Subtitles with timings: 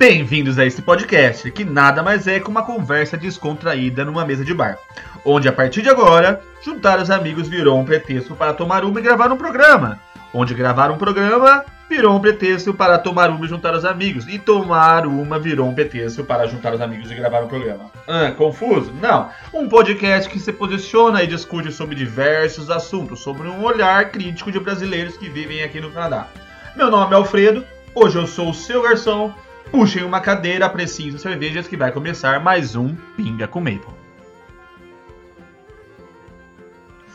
[0.00, 4.54] Bem-vindos a esse podcast, que nada mais é que uma conversa descontraída numa mesa de
[4.54, 4.78] bar,
[5.26, 9.02] onde a partir de agora, juntar os amigos virou um pretexto para tomar uma e
[9.02, 10.00] gravar um programa,
[10.32, 14.38] onde gravar um programa virou um pretexto para tomar uma e juntar os amigos, e
[14.38, 17.90] tomar uma virou um pretexto para juntar os amigos e gravar um programa.
[18.08, 18.94] Ah, confuso?
[19.02, 19.28] Não.
[19.52, 24.58] Um podcast que se posiciona e discute sobre diversos assuntos, sobre um olhar crítico de
[24.58, 26.26] brasileiros que vivem aqui no Canadá.
[26.74, 29.34] Meu nome é Alfredo, hoje eu sou o seu garçom
[29.70, 33.94] Puxem uma cadeira, apreciem as cervejas que vai começar mais um Pinga com Maple.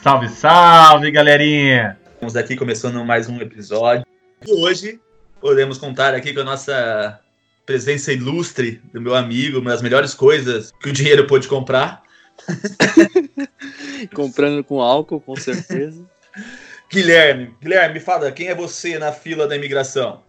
[0.02, 1.98] Salve, salve, galerinha!
[2.14, 4.05] Estamos aqui começando mais um episódio.
[4.48, 5.02] E hoje
[5.41, 7.20] podemos contar aqui com a nossa
[7.66, 12.03] presença ilustre do meu amigo, uma das melhores coisas que o dinheiro pôde comprar.
[14.16, 16.06] Comprando com álcool, com certeza.
[16.90, 20.25] Guilherme, Guilherme, me fala, quem é você na fila da imigração?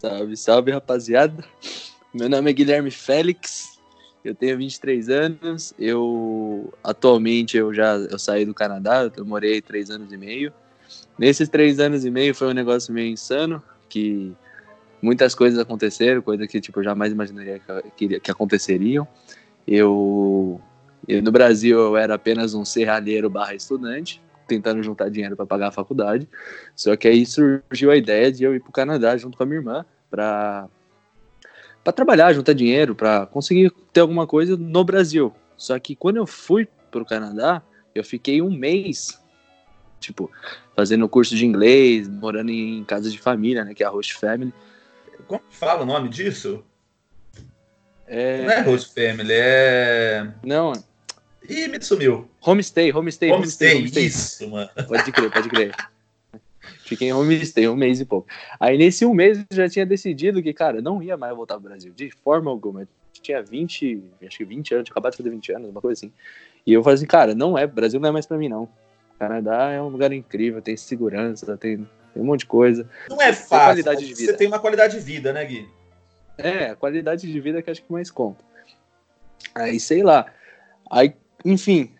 [0.00, 1.44] Salve, salve, rapaziada.
[2.14, 3.78] Meu nome é Guilherme Félix.
[4.24, 5.74] Eu tenho 23 anos.
[5.78, 9.12] Eu atualmente eu já eu saí do Canadá.
[9.14, 10.54] Eu morei três anos e meio.
[11.18, 14.32] Nesses três anos e meio foi um negócio meio insano, que
[15.02, 17.60] muitas coisas aconteceram, coisas que tipo eu jamais imaginaria
[17.94, 19.06] que, que aconteceriam.
[19.68, 20.58] Eu,
[21.06, 24.18] eu no Brasil eu era apenas um serralheiro/barra estudante
[24.50, 26.28] tentando juntar dinheiro para pagar a faculdade.
[26.74, 29.46] Só que aí surgiu a ideia de eu ir para o Canadá junto com a
[29.46, 30.68] minha irmã para
[31.82, 35.32] para trabalhar, juntar dinheiro, para conseguir ter alguma coisa no Brasil.
[35.56, 37.62] Só que quando eu fui para o Canadá,
[37.94, 39.18] eu fiquei um mês,
[39.98, 40.30] tipo,
[40.76, 44.52] fazendo curso de inglês, morando em casa de família, né, que é a Host Family.
[45.26, 46.62] Como fala o nome disso?
[48.06, 48.42] É...
[48.42, 50.30] Não é Host Family, é.
[50.44, 50.74] Não,
[51.48, 52.29] Ih, me sumiu.
[52.42, 53.78] Homestay, homestay, homestay.
[53.78, 54.70] Homestay, isso, mano.
[54.88, 55.74] Pode crer, pode crer.
[56.84, 58.28] Fiquei em homestay um mês e pouco.
[58.58, 61.68] Aí nesse um mês eu já tinha decidido que, cara, não ia mais voltar pro
[61.68, 62.82] Brasil, de forma alguma.
[62.82, 65.98] Eu tinha 20, acho que 20 anos, tinha acabado de fazer 20 anos, uma coisa
[65.98, 66.12] assim.
[66.66, 68.68] E eu falei assim, cara, não é, Brasil não é mais pra mim, não.
[69.18, 72.88] Canadá é um lugar incrível, tem segurança, tem, tem um monte de coisa.
[73.08, 74.32] Não é fácil, qualidade de vida.
[74.32, 75.68] você tem uma qualidade de vida, né, Gui?
[76.38, 78.42] É, a qualidade de vida que acho que mais conta.
[79.54, 80.26] Aí, sei lá.
[80.90, 81.14] Aí
[81.44, 81.92] enfim,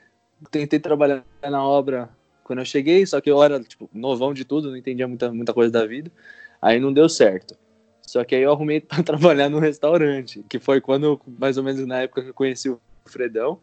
[0.50, 2.08] tentei trabalhar na obra
[2.44, 5.54] quando eu cheguei, só que eu era, tipo, novão de tudo, não entendia muita, muita
[5.54, 6.10] coisa da vida.
[6.60, 7.56] Aí não deu certo.
[8.02, 11.86] Só que aí eu arrumei para trabalhar no restaurante, que foi quando, mais ou menos
[11.86, 13.58] na época que eu conheci o Fredão.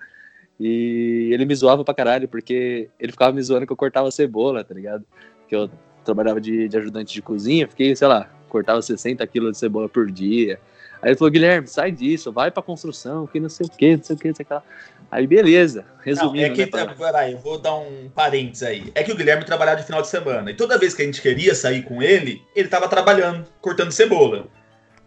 [0.59, 4.64] E ele me zoava pra caralho, porque ele ficava me zoando que eu cortava cebola,
[4.64, 5.06] tá ligado?
[5.48, 5.69] Que eu
[6.04, 10.09] trabalhava de, de ajudante de cozinha, fiquei, sei lá, cortava 60 quilos de cebola por
[10.09, 10.59] dia.
[11.02, 14.03] Aí ele falou, Guilherme, sai disso, vai pra construção, que não sei o que, não
[14.03, 14.68] sei o que, não sei o que.
[15.09, 16.35] Aí beleza, resumindo.
[16.35, 18.91] Não, é que, né, tá, peraí, eu vou dar um parênteses aí.
[18.94, 20.52] É que o Guilherme trabalhava de final de semana.
[20.52, 24.47] E toda vez que a gente queria sair com ele, ele tava trabalhando, cortando cebola.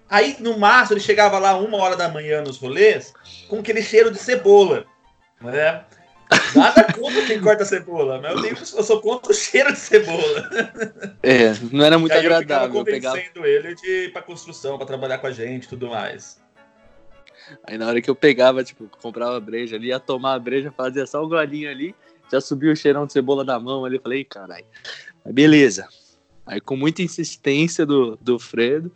[0.09, 3.13] Aí, no máximo, ele chegava lá uma hora da manhã nos rolês
[3.49, 4.85] com aquele cheiro de cebola.
[5.41, 5.83] Né?
[6.55, 10.51] Nada contra quem corta cebola, mas eu, tenho, eu sou contra o cheiro de cebola.
[11.23, 12.69] É, não era muito aí agradável.
[12.69, 13.49] Eu convencendo pegava...
[13.49, 16.41] ele de ir pra construção, pra trabalhar com a gente e tudo mais.
[17.65, 20.73] Aí na hora que eu pegava, tipo, comprava a breja ali, ia tomar a breja,
[20.77, 21.95] fazia só um golinho ali,
[22.31, 24.65] já subiu o cheirão de cebola da mão ali, falei, caralho,
[25.27, 25.89] beleza.
[26.47, 28.93] Aí com muita insistência do, do Fredo,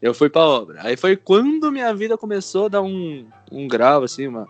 [0.00, 0.80] eu fui pra obra.
[0.82, 4.48] Aí foi quando minha vida começou a dar um, um grau, assim, uma,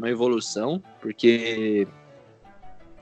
[0.00, 1.86] uma evolução, porque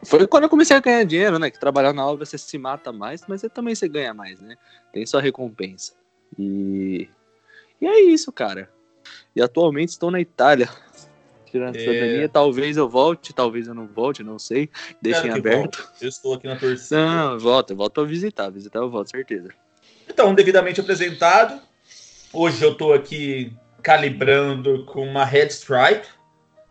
[0.04, 1.50] foi quando eu comecei a ganhar dinheiro, né?
[1.50, 4.56] Que trabalhar na obra você se mata mais, mas você também você ganha mais, né?
[4.92, 5.92] Tem sua recompensa.
[6.36, 7.08] E,
[7.80, 8.68] e é isso, cara.
[9.34, 10.68] E atualmente estou na Itália.
[11.46, 11.80] Tirando a é...
[11.80, 14.68] cidadania, talvez eu volte, talvez eu não volte, não sei.
[15.00, 15.78] Deixem aberto.
[15.78, 15.92] Volta.
[16.00, 16.96] Eu estou aqui na torcida.
[16.96, 18.50] Não, eu volto para visitar.
[18.50, 19.50] Visitar eu volto, certeza.
[20.08, 21.60] Então, devidamente apresentado.
[22.32, 26.17] Hoje eu estou aqui calibrando com uma Red Stripe.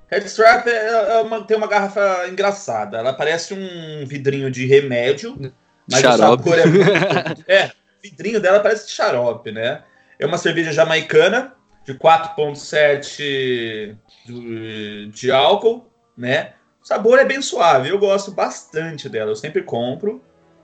[0.10, 2.98] Red Stripe é, é uma, tem uma garrafa engraçada.
[2.98, 5.54] Ela parece um vidrinho de remédio,
[5.90, 6.50] mas xarope.
[6.50, 7.44] o sabor é muito...
[7.48, 9.84] É, vidrinho dela parece de xarope, né?
[10.20, 11.54] É uma cerveja jamaicana
[11.86, 15.88] de 4,7 de, de álcool,
[16.18, 16.54] né?
[16.82, 20.24] O sabor é bem suave, eu gosto bastante dela, eu sempre compro.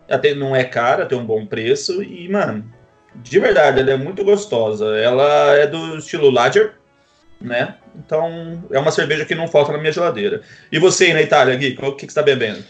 [0.10, 2.70] Até não é cara, tem um bom preço e, mano,
[3.16, 4.98] de verdade, ela é muito gostosa.
[4.98, 6.76] Ela é do estilo lager,
[7.40, 7.78] né?
[7.96, 10.42] Então, é uma cerveja que não falta na minha geladeira.
[10.72, 12.64] E você na Itália, Gui, o que, que você está bebendo?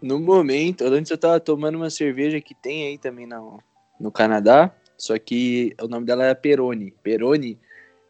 [0.00, 3.60] No momento, antes eu estava tomando uma cerveja que tem aí também no,
[3.98, 6.92] no Canadá, só que o nome dela é Peroni.
[7.02, 7.58] Peroni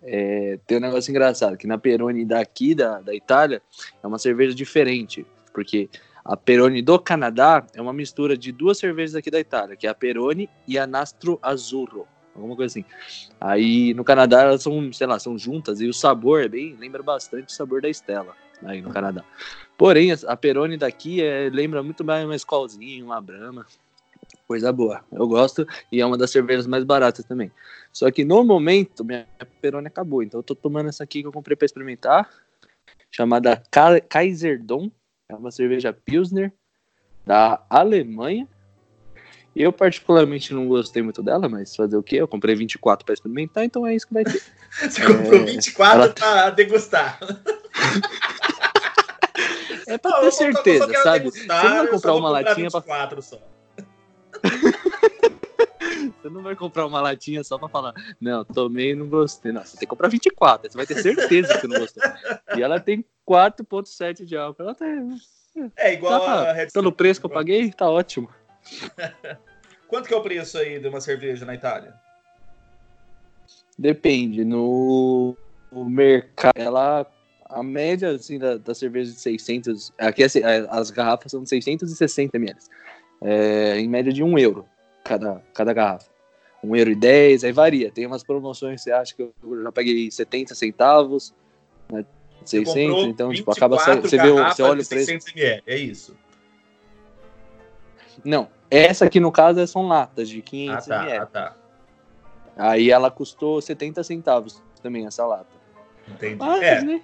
[0.03, 3.63] é, tem um negócio engraçado, que na Peroni daqui da, da Itália
[4.03, 5.89] é uma cerveja diferente, porque
[6.25, 9.91] a Peroni do Canadá é uma mistura de duas cervejas aqui da Itália, que é
[9.91, 12.07] a Peroni e a Nastro Azzurro.
[12.37, 12.85] Alguma coisa assim.
[13.41, 17.03] Aí no Canadá elas são, sei lá, são juntas e o sabor é bem, lembra
[17.03, 18.35] bastante o sabor da Estela
[18.65, 19.25] aí no Canadá.
[19.77, 23.67] Porém, a Peroni daqui é, lembra muito mais uma Skolzinho, uma Brahma.
[24.47, 25.05] Coisa boa.
[25.13, 27.51] Eu gosto e é uma das cervejas mais baratas também.
[27.93, 29.27] Só que no momento, minha
[29.61, 30.23] Peroni acabou.
[30.23, 32.31] Então eu tô tomando essa aqui que eu comprei para experimentar.
[33.11, 33.63] Chamada
[34.09, 34.91] Kaiserdom.
[35.29, 36.53] É uma cerveja Pilsner
[37.27, 38.49] da Alemanha.
[39.57, 42.17] Eu particularmente não gostei muito dela, mas fazer o quê?
[42.17, 44.43] Eu comprei 24 para experimentar, então é isso que vai ter.
[44.79, 45.07] Você é...
[45.07, 46.13] comprou 24 ela...
[46.13, 47.19] para degustar.
[49.89, 51.31] É pra não, ter certeza, sabe?
[51.31, 53.39] Degustar, Você não vai comprar uma latinha para só.
[56.21, 59.53] Você não vai comprar uma latinha só pra falar, não, tomei e não gostei.
[59.53, 62.03] Não, você tem que comprar 24, você vai ter certeza que não gostou.
[62.57, 64.65] E ela tem 4,7 de álcool.
[64.65, 65.17] Ela tem.
[65.77, 68.29] É igual tá, a Red Pelo preço que eu paguei, tá ótimo.
[69.89, 71.95] Quanto que é o preço aí de uma cerveja na Itália?
[73.79, 74.45] Depende.
[74.45, 75.37] No
[75.73, 77.07] mercado, ela
[77.49, 80.27] a média assim, da, da cerveja de 600, aqui é
[80.69, 82.59] as garrafas são de 660 ml,
[83.23, 84.67] é, em média de 1 euro
[85.05, 86.11] cada, cada garrafa.
[86.63, 87.91] 1 euro e 10, aí varia.
[87.93, 89.33] Tem umas promoções, você acha que eu
[89.63, 91.33] já paguei 70 centavos,
[91.89, 92.05] né,
[92.45, 95.11] 600, então tipo, acaba você vê você olha o preço.
[95.11, 96.17] Ml, é isso.
[98.25, 101.19] Não, essa aqui no caso são latas de 500 ah, tá, ml.
[101.19, 101.57] Ah, tá.
[102.57, 105.47] Aí ela custou 70 centavos também essa lata.
[106.09, 106.37] Entendi.
[106.37, 106.83] Mas, é.
[106.83, 107.03] né?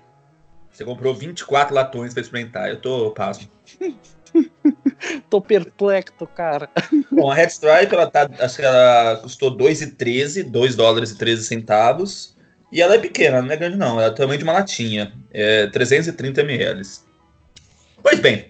[0.71, 2.69] Você comprou 24 latões para experimentar.
[2.69, 3.49] Eu tô pasmo.
[5.29, 6.71] tô perplexo, cara.
[7.11, 11.45] Bom, a Red Stripe, ela tá, acho que ela custou 2,13, 2 dólares e 13
[11.45, 12.35] centavos.
[12.73, 15.67] E ela é pequena, não é grande não, ela é tamanho de uma latinha, é
[15.67, 16.83] 330 ml.
[18.03, 18.49] Pois bem,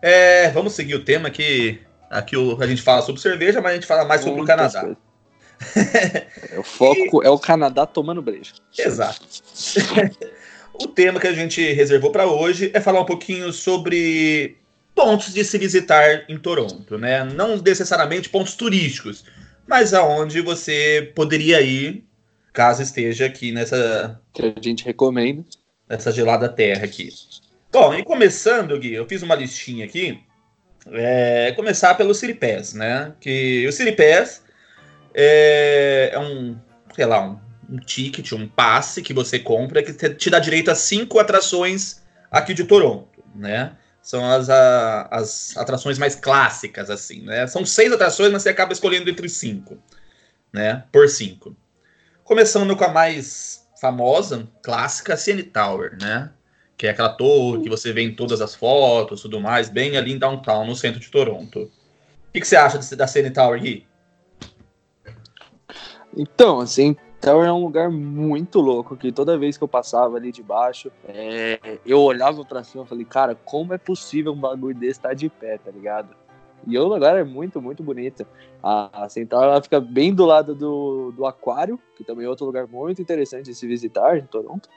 [0.00, 1.80] é, vamos seguir o tema que
[2.14, 4.96] aqui o, a gente fala sobre cerveja, mas a gente fala mais sobre o Canadá.
[5.76, 7.26] é, o foco e...
[7.26, 8.52] é o Canadá tomando breja.
[8.78, 9.20] Exato.
[10.76, 14.56] O tema que a gente reservou para hoje é falar um pouquinho sobre
[14.92, 17.22] pontos de se visitar em Toronto, né?
[17.22, 19.24] Não necessariamente pontos turísticos,
[19.68, 22.04] mas aonde você poderia ir
[22.52, 25.44] caso esteja aqui nessa que a gente recomenda
[25.88, 27.08] nessa gelada terra aqui.
[27.72, 30.20] Bom, e começando, Gui, eu fiz uma listinha aqui.
[30.92, 33.12] É, começar pelo City Pass, né?
[33.20, 34.42] Que o City Pass
[35.14, 36.58] é, é um,
[36.94, 37.38] sei lá, um
[37.68, 42.54] um ticket, um passe que você compra que te dá direito a cinco atrações aqui
[42.54, 43.76] de Toronto, né?
[44.02, 47.46] São as, a, as atrações mais clássicas, assim, né?
[47.46, 49.78] São seis atrações, mas você acaba escolhendo entre cinco,
[50.52, 50.84] né?
[50.92, 51.56] Por cinco.
[52.22, 56.30] Começando com a mais famosa, clássica, CN Tower, né?
[56.76, 60.12] Que é aquela torre que você vê em todas as fotos tudo mais, bem ali
[60.12, 61.60] em downtown, no centro de Toronto.
[61.60, 63.86] O que, que você acha da CN Tower, Gui?
[66.16, 70.30] Então, assim, Tower é um lugar muito louco, que toda vez que eu passava ali
[70.30, 74.76] de baixo, é, eu olhava para cima e falei, cara, como é possível um bagulho
[74.76, 76.14] desse estar tá de pé, tá ligado?
[76.66, 78.26] E o lugar é muito, muito bonito.
[78.62, 82.46] A, a Central ela fica bem do lado do, do Aquário, que também é outro
[82.46, 84.68] lugar muito interessante de se visitar em Toronto.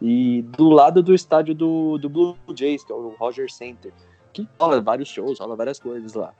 [0.00, 3.92] E do lado do estádio do, do Blue Jays, que é o Roger Center,
[4.32, 6.32] que rola vários shows, rola várias coisas lá.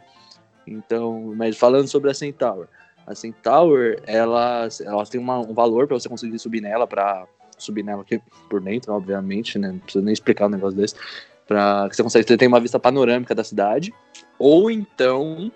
[0.67, 2.69] Então, mas falando sobre a Centaur,
[3.07, 7.27] a Centaur, ela, ela tem uma, um valor para você conseguir subir nela, para
[7.57, 9.73] subir nela aqui por dentro, obviamente, né?
[9.73, 10.95] Não precisa nem explicar um negócio desse.
[10.95, 13.95] Que você consiga ter uma vista panorâmica da cidade.
[14.39, 15.51] Ou então,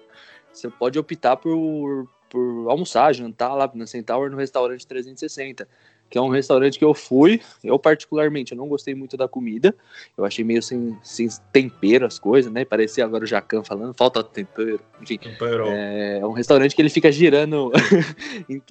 [0.51, 5.69] você pode optar por, por almoçar, jantar lá na Centaur no restaurante 360
[6.13, 7.41] que é um restaurante que eu fui.
[7.65, 9.75] Eu, particularmente, eu não gostei muito da comida.
[10.17, 12.67] Eu achei meio sem, sem tempero as coisas, né?
[12.67, 14.79] Parecia agora o Jacan falando, falta tempero.
[15.01, 15.69] Enfim, tempero.
[15.69, 17.73] É, é um restaurante que ele fica girando.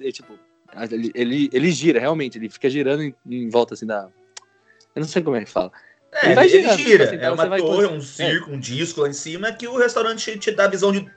[0.00, 0.38] É, tipo,
[0.90, 2.38] ele, ele, ele, gira, realmente.
[2.38, 4.08] Ele fica girando em, em, volta assim da.
[4.94, 5.72] Eu não sei como é que fala.
[6.12, 7.04] É, ele, vai girando, ele gira.
[7.04, 8.54] Assim, é uma torre, um circo, é.
[8.54, 11.10] um disco lá em cima que o restaurante te dá a visão de,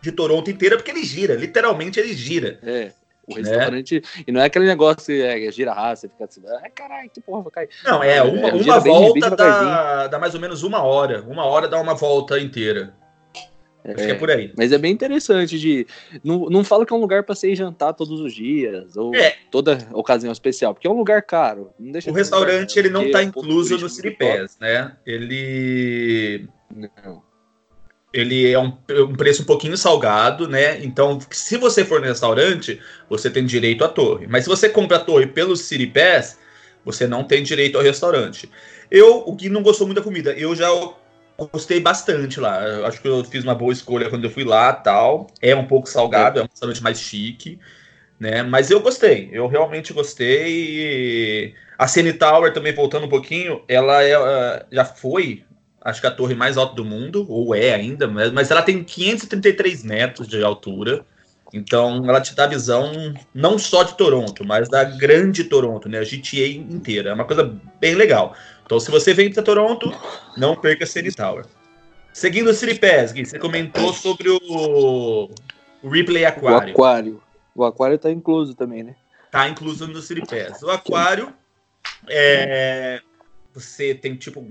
[0.00, 1.34] de Toronto inteira porque ele gira.
[1.34, 2.58] Literalmente ele gira.
[2.62, 2.92] É.
[3.28, 3.96] O restaurante.
[3.96, 4.24] É.
[4.26, 7.42] E não é aquele negócio que é, gira raça, fica assim, ai caralho, que porra,
[7.42, 7.68] vai cair.
[7.84, 11.22] Não, é, uma, é, uma volta dá, dá mais ou menos uma hora.
[11.22, 12.94] Uma hora dá uma volta inteira.
[13.84, 14.52] É, Acho que é por aí.
[14.56, 15.86] Mas é bem interessante de.
[16.24, 19.14] Não, não fala que é um lugar para você ir jantar todos os dias, ou
[19.14, 19.36] é.
[19.50, 21.70] toda ocasião especial, porque é um lugar caro.
[22.06, 24.16] o restaurante lugar, ele não está incluso no City
[24.60, 24.96] né?
[25.06, 26.48] Ele.
[26.74, 27.27] Não
[28.12, 30.82] ele é um, um, preço um pouquinho salgado, né?
[30.82, 34.26] Então, se você for no restaurante, você tem direito à torre.
[34.26, 36.38] Mas se você compra a torre pelo City Pass,
[36.84, 38.50] você não tem direito ao restaurante.
[38.90, 40.68] Eu, o que não gostou muito da comida, eu já
[41.52, 42.62] gostei bastante lá.
[42.64, 45.26] Eu acho que eu fiz uma boa escolha quando eu fui lá tal.
[45.42, 47.58] É um pouco salgado, é, um restaurante mais chique.
[48.18, 48.42] né?
[48.42, 51.54] Mas eu gostei, eu realmente gostei.
[51.78, 55.44] A Cine Tower também voltando um pouquinho, ela é, já foi,
[55.88, 59.82] acho que a torre mais alta do mundo, ou é ainda, mas ela tem 533
[59.82, 61.04] metros de altura.
[61.52, 62.92] Então ela te dá visão
[63.34, 65.98] não só de Toronto, mas da grande Toronto, né?
[65.98, 67.10] A GTA inteira.
[67.10, 68.34] É uma coisa bem legal.
[68.66, 69.90] Então, se você vem para Toronto,
[70.36, 71.46] não perca a City Tower.
[72.12, 75.30] Seguindo o City Pass, Gui, você comentou sobre o,
[75.82, 76.68] o Replay Aquário.
[76.68, 77.22] O aquário.
[77.54, 78.94] O aquário está incluso também, né?
[79.30, 80.62] Tá incluso no City Pass.
[80.62, 81.32] O aquário
[82.06, 83.00] é,
[83.54, 84.46] você tem tipo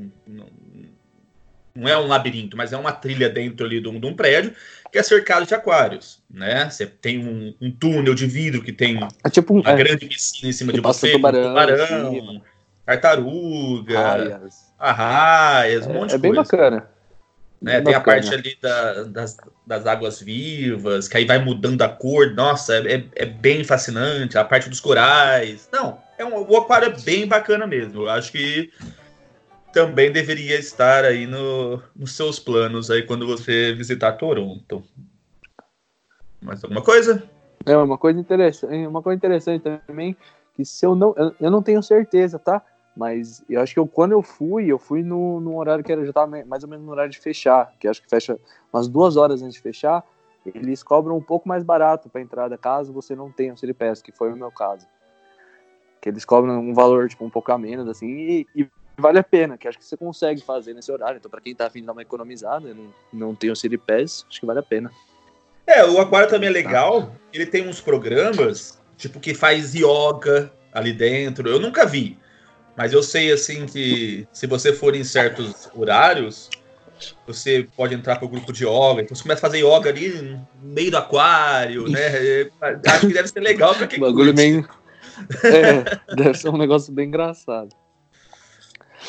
[1.78, 4.54] não é um labirinto, mas é uma trilha dentro ali de um, de um prédio
[4.92, 6.70] que é cercado de aquários, né?
[6.70, 10.06] Você tem um, um túnel de vidro que tem é tipo um, uma é, grande
[10.08, 12.42] piscina em cima de você, tubarão, tubarão
[12.86, 16.50] tartaruga, arraias, arraias um é, monte de é bem coisa.
[16.50, 16.90] bacana.
[17.62, 17.82] Né?
[17.82, 22.34] Tem a parte ali da, das, das águas vivas, que aí vai mudando a cor.
[22.34, 24.38] Nossa, é, é, é bem fascinante.
[24.38, 25.68] A parte dos corais.
[25.72, 28.04] Não, é um, o aquário é bem bacana mesmo.
[28.04, 28.72] Eu acho que
[29.78, 34.84] também deveria estar aí no, nos seus planos aí quando você visitar Toronto.
[36.42, 37.30] Mais alguma coisa?
[37.64, 40.18] É uma coisa interessante, uma coisa interessante também
[40.56, 42.60] que se eu não, eu, eu não tenho certeza, tá?
[42.96, 46.04] Mas eu acho que eu, quando eu fui, eu fui no, no horário que era,
[46.04, 46.12] já
[46.48, 48.40] mais ou menos no horário de fechar, que acho que fecha
[48.74, 50.04] umas duas horas antes de fechar.
[50.44, 54.02] Eles cobram um pouco mais barato para entrada, caso você não tenha o City Pass,
[54.02, 54.88] que foi o meu caso.
[56.02, 58.68] Que eles cobram um valor tipo um pouco a menos, assim, e, e
[58.98, 61.18] vale a pena, que acho que você consegue fazer nesse horário.
[61.18, 64.26] Então, para quem tá afim de dar uma economizada, não, não tem o City Pass,
[64.30, 64.92] acho que vale a pena.
[65.66, 67.14] É, o Aquário também é legal.
[67.32, 71.50] Ele tem uns programas, tipo, que faz yoga ali dentro.
[71.50, 72.18] Eu nunca vi.
[72.76, 76.50] Mas eu sei, assim, que se você for em certos horários,
[77.26, 79.02] você pode entrar para o grupo de yoga.
[79.02, 82.50] Então você começa a fazer yoga ali no meio do aquário, né?
[82.88, 84.68] Acho que deve ser legal para quem O bagulho meio...
[85.44, 87.76] É, deve ser um negócio bem engraçado.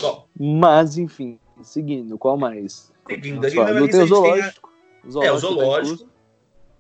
[0.01, 2.93] Bom, Mas, enfim, seguindo, qual mais?
[3.09, 4.73] seguindo, ali na não tem o tem a- zoológico.
[5.23, 6.09] É, o zoológico.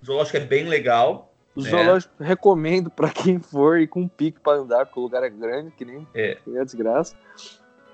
[0.03, 1.33] O zoológico é bem legal.
[1.57, 1.71] O É.
[1.71, 5.71] zoológico recomendo pra quem for ir com pique pra andar, porque o lugar é grande,
[5.73, 6.37] que nem É.
[6.37, 7.17] que é desgraça.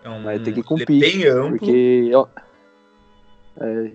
[0.02, 1.58] É um, Mas tem que ir com é pique, bem amplo.
[1.58, 2.10] Porque.
[2.14, 2.26] ó,
[3.60, 3.92] é,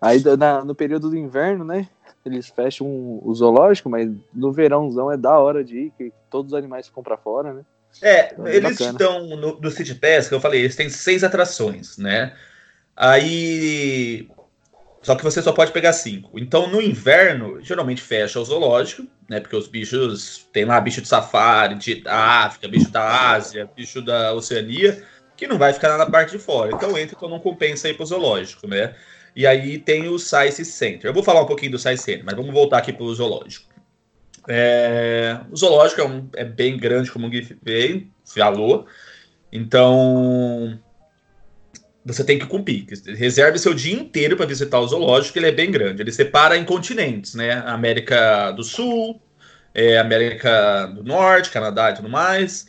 [0.00, 1.88] aí na- no período do inverno, né?
[2.24, 2.86] Eles fecham
[3.22, 7.02] o zoológico, mas no verãozão é da hora de ir, que todos os animais ficam
[7.02, 7.64] pra fora, né?
[8.02, 8.90] É, Então, eles bacana.
[8.92, 12.34] estão no, do City Pass, que eu falei, eles têm seis atrações, né?
[12.96, 14.28] Aí.
[15.02, 16.38] Só que você só pode pegar cinco.
[16.38, 19.40] Então, no inverno, geralmente fecha o zoológico, né?
[19.40, 20.46] Porque os bichos.
[20.52, 25.02] Tem lá bicho de safari, de, da África, bicho da Ásia, bicho da Oceania,
[25.36, 26.72] que não vai ficar na parte de fora.
[26.74, 28.94] Então entra, então não compensa ir pro zoológico, né?
[29.34, 31.08] E aí tem o Science Center.
[31.08, 33.69] Eu vou falar um pouquinho do Science Center, mas vamos voltar aqui pro zoológico.
[34.52, 38.84] É, o zoológico é, um- é bem grande, como o Gui veio, falou.
[39.52, 40.76] Então,
[42.04, 42.84] você tem que cumprir.
[43.16, 46.02] Reserve seu dia inteiro para visitar o zoológico, ele é bem grande.
[46.02, 47.62] Ele separa em continentes, né?
[47.64, 49.22] América do Sul,
[49.72, 52.68] é, América do Norte, Canadá e tudo mais,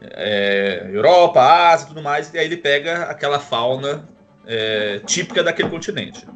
[0.00, 4.08] é, Europa, Ásia e tudo mais, e aí ele pega aquela fauna
[4.46, 6.26] é, típica daquele continente.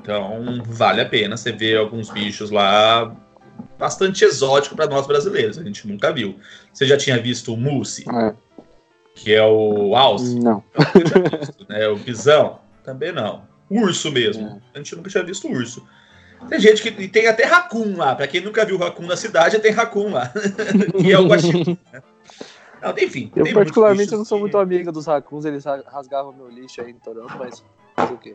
[0.00, 3.14] Então, vale a pena você ver alguns bichos lá
[3.84, 5.58] bastante exótico para nós brasileiros.
[5.58, 6.38] A gente nunca viu.
[6.72, 8.34] Você já tinha visto o Mousse, É,
[9.14, 10.64] que é o alce, não.
[11.68, 11.86] né?
[11.88, 12.60] O bisão?
[12.82, 13.42] Também não.
[13.70, 14.46] Urso mesmo.
[14.46, 14.60] É.
[14.74, 15.86] A gente nunca tinha visto urso.
[16.48, 18.14] Tem gente que e tem até raccoon lá.
[18.14, 20.32] Para quem nunca viu raccoon na cidade, tem raccoon lá.
[20.98, 21.78] que é o guaxinim.
[21.92, 22.02] né?
[22.82, 23.30] Não, enfim.
[23.36, 26.48] Eu, tem particularmente, eu não sou bichos muito amiga dos racuns, eles ra- rasgavam meu
[26.48, 27.62] lixo aí em Toronto, mas
[27.96, 28.34] fazer o quê?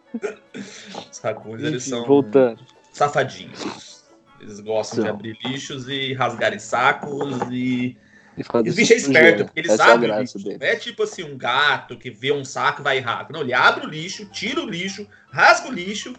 [1.11, 2.59] Os raccoons, eles são voltando.
[2.91, 4.03] Safadinhos.
[4.39, 5.15] Eles gostam de São.
[5.15, 7.97] abrir lixos e rasgarem sacos e
[8.37, 9.97] E Os bichos é esperto, porque eles Essa é.
[9.97, 13.35] Não é tipo assim, um gato que vê um saco e vai rápido.
[13.35, 16.13] Não, ele abre o lixo, tira o lixo, rasga o lixo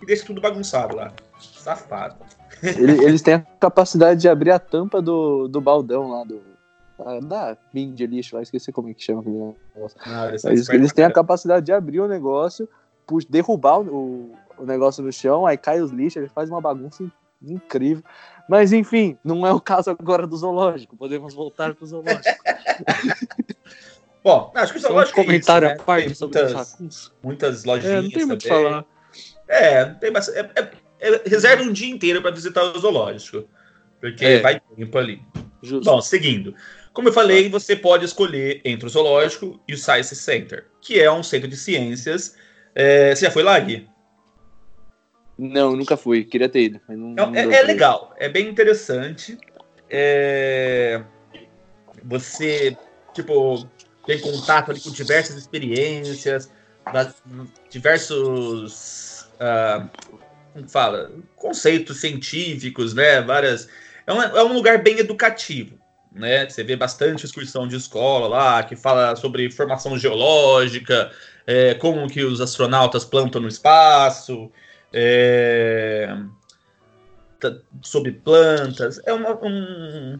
[0.00, 1.12] e deixa tudo bagunçado lá.
[1.40, 2.16] Safado.
[2.62, 6.40] Ele- Eles têm a capacidade de abrir a tampa do, do baldão lá, do.
[7.00, 9.34] ah, Da bin de lixo lá, esqueci como é que chama aquele
[9.74, 9.98] negócio.
[10.06, 12.68] Não, eles, Eles, têm a capacidade de abrir o negócio,
[13.28, 17.02] derrubar o, o, o negócio no chão, aí cai os lixos, ele faz uma bagunça
[17.02, 17.10] in-
[17.42, 18.02] incrível.
[18.48, 20.96] Mas enfim, não é o caso agora do zoológico.
[20.96, 22.24] Podemos voltar pro zoológico.
[24.24, 25.74] Bom, acho que o Só um zoológico é isso, comentário né?
[25.74, 28.64] à parte Tem sobre muitas, muitas É, lojinhas não tem muito o também.
[28.64, 28.84] falar.
[29.48, 30.38] É, tem bastante.
[30.38, 30.70] É, é-
[31.14, 33.44] é- reserva um dia inteiro para visitar o zoológico.
[34.00, 34.40] Porque É.
[34.40, 35.22] vai tempo ali.
[35.62, 35.84] Justo.
[35.84, 36.54] Bom, seguindo.
[36.92, 41.10] Como eu falei, você pode escolher entre o zoológico e o Science Center, que é
[41.10, 42.36] um centro de ciências.
[42.74, 43.88] É, você já foi lá, Gui?
[45.42, 46.22] Não, nunca fui.
[46.24, 46.80] Queria ter ido.
[46.88, 49.36] Não, É, não é- é legal, é bem interessante.
[49.90, 51.02] É,
[52.04, 52.76] Você,
[53.12, 53.68] tipo,
[54.06, 56.50] tem contato ali com diversas experiências,
[57.68, 59.28] diversos.
[59.38, 59.88] ah,
[60.52, 61.10] como fala?
[61.36, 63.20] Conceitos científicos, né?
[63.20, 63.68] Várias.
[64.06, 65.78] É um, é um lugar bem educativo.
[66.10, 66.48] Né?
[66.48, 71.10] Você vê bastante excursão de escola lá, que fala sobre formação geológica,
[71.46, 74.50] é, como que os astronautas plantam no espaço,
[74.92, 76.14] é,
[77.40, 79.00] ta- sobre plantas.
[79.04, 80.18] É, uma- um,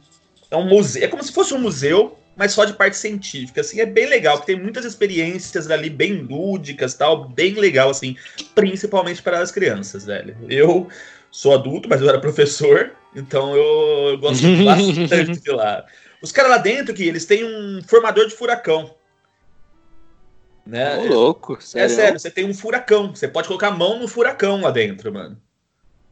[0.51, 1.03] é um museu.
[1.05, 3.61] É como se fosse um museu, mas só de parte científica.
[3.61, 8.17] Assim, é bem legal, porque tem muitas experiências ali bem lúdicas, tal, bem legal, assim,
[8.55, 10.37] principalmente para as crianças, velho.
[10.49, 10.89] Eu
[11.31, 15.85] sou adulto, mas eu era professor, então eu, eu gosto bastante de lá.
[16.21, 18.95] Os caras lá dentro, que eles têm um formador de furacão.
[20.65, 20.97] Né?
[20.99, 21.95] Ô, louco, É sério.
[21.95, 23.15] sério, você tem um furacão.
[23.15, 25.37] Você pode colocar a mão no furacão lá dentro, mano.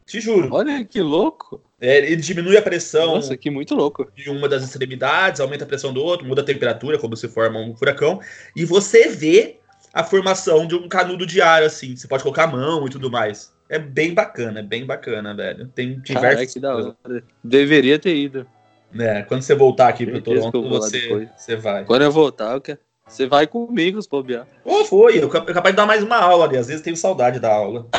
[0.05, 0.49] Te juro.
[0.51, 1.61] Olha que louco.
[1.79, 4.11] É, ele diminui a pressão Nossa, que muito louco.
[4.15, 7.59] de uma das extremidades, aumenta a pressão do outro, muda a temperatura, como se forma
[7.59, 8.19] um furacão.
[8.55, 9.57] E você vê
[9.93, 11.95] a formação de um canudo de ar, assim.
[11.95, 13.53] Você pode colocar a mão e tudo mais.
[13.69, 15.67] É bem bacana, é bem bacana, velho.
[15.69, 16.53] Tem Caraca, diversos.
[16.53, 17.23] que da hora.
[17.41, 18.45] Deveria ter ido.
[18.91, 19.23] né?
[19.23, 21.85] Quando você voltar aqui eu Toronto, você, você vai.
[21.85, 22.79] Quando eu voltar, eu quero...
[23.11, 24.47] você vai comigo, se bobear.
[24.63, 26.57] Ou foi, eu cap- eu capaz de dar mais uma aula ali.
[26.57, 27.87] Às vezes tenho saudade da aula.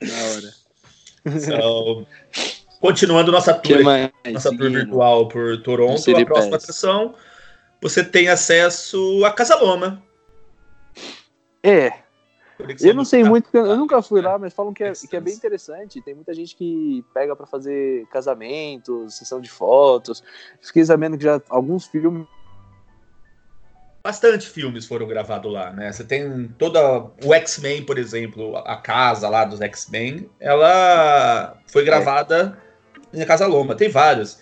[0.00, 0.52] Da hora.
[1.24, 2.06] Então,
[2.80, 4.10] continuando nossa tour, mais?
[4.32, 4.78] nossa tour Seguindo.
[4.80, 7.14] virtual por Toronto, a próxima atração,
[7.80, 10.02] você tem acesso a Casa Loma.
[11.62, 11.92] É,
[12.80, 13.30] eu não sei carro.
[13.30, 16.02] muito, eu nunca fui lá, mas falam que é, que é bem interessante.
[16.02, 20.24] Tem muita gente que pega pra fazer casamentos, sessão de fotos.
[20.60, 22.26] Fiquei sabendo que já alguns filmes.
[24.04, 25.92] Bastante filmes foram gravados lá, né?
[25.92, 26.80] Você tem toda.
[27.24, 32.58] O X-Men, por exemplo, a casa lá dos X-Men, ela foi gravada
[33.14, 33.76] em Casa Loma.
[33.76, 34.40] Tem vários.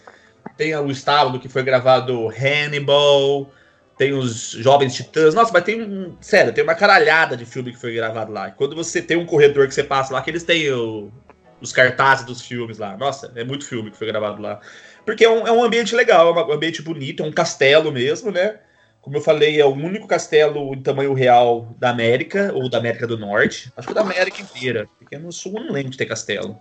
[0.57, 3.51] Tem o estábulo que foi gravado Hannibal,
[3.99, 5.35] tem os Jovens Titãs.
[5.35, 6.17] Nossa, mas tem um.
[6.23, 8.51] Sério, tem uma caralhada de filme que foi gravado lá.
[8.51, 11.13] Quando você tem um corredor que você passa lá, que eles têm o-
[11.61, 12.97] os cartazes dos filmes lá.
[12.97, 14.59] Nossa, é muito filme que foi gravado lá.
[15.05, 18.31] Porque é um, é um ambiente legal, é um ambiente bonito, é um castelo mesmo,
[18.31, 18.59] né?
[19.01, 23.07] Como eu falei, é o único castelo em tamanho real da América, ou da América
[23.07, 23.73] do Norte.
[23.77, 24.89] Acho que da América inteira.
[24.99, 26.59] Porque no sul eu não lembro de ter castelo.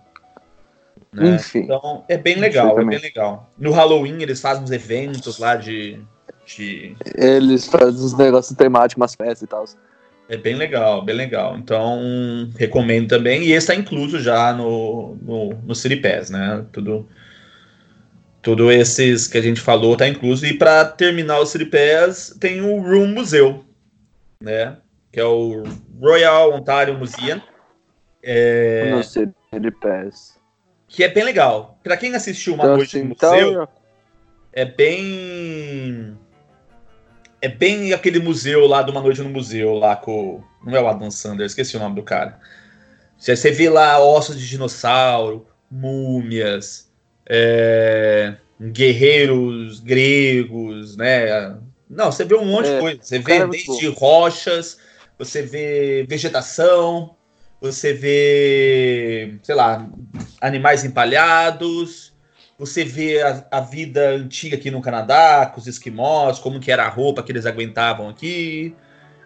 [1.12, 1.34] né?
[1.34, 1.60] Enfim.
[1.60, 3.50] Então é bem legal, é bem legal.
[3.58, 6.00] No Halloween eles fazem uns eventos lá de.
[6.46, 6.96] de...
[7.14, 9.64] Eles fazem uns negócios temáticos, umas festas e tal.
[10.30, 11.58] É bem legal, bem legal.
[11.58, 13.42] Então, recomendo também.
[13.42, 16.64] E esse está incluso já no, no, no City Pass, né?
[16.72, 17.06] Tudo,
[18.42, 20.46] tudo esses que a gente falou tá incluso.
[20.46, 23.64] E para terminar o City Pass, tem o Room Museu,
[24.42, 24.78] né?
[25.12, 25.64] Que é o
[26.00, 27.40] Royal Ontario Museum.
[28.22, 30.38] É, City Pass.
[30.88, 31.78] que é bem legal.
[31.82, 33.68] Para quem assistiu uma Então, noite assim, no então, museu,
[34.52, 36.16] é bem.
[37.42, 40.42] É bem aquele museu lá de uma noite no museu, lá com.
[40.64, 42.38] Não é o Adam Sanders, esqueci o nome do cara.
[43.16, 46.89] Você vê lá ossos de dinossauro, múmias,
[47.32, 51.56] é, guerreiros gregos, né?
[51.88, 52.98] Não, você vê um monte de É, coisa.
[53.00, 54.78] Você vê é desde rochas,
[55.16, 57.14] você vê vegetação,
[57.60, 59.88] você vê, sei lá,
[60.40, 62.12] animais empalhados,
[62.58, 66.84] você vê a, a vida antiga aqui no Canadá, com os esquimós, como que era
[66.84, 68.74] a roupa que eles aguentavam aqui,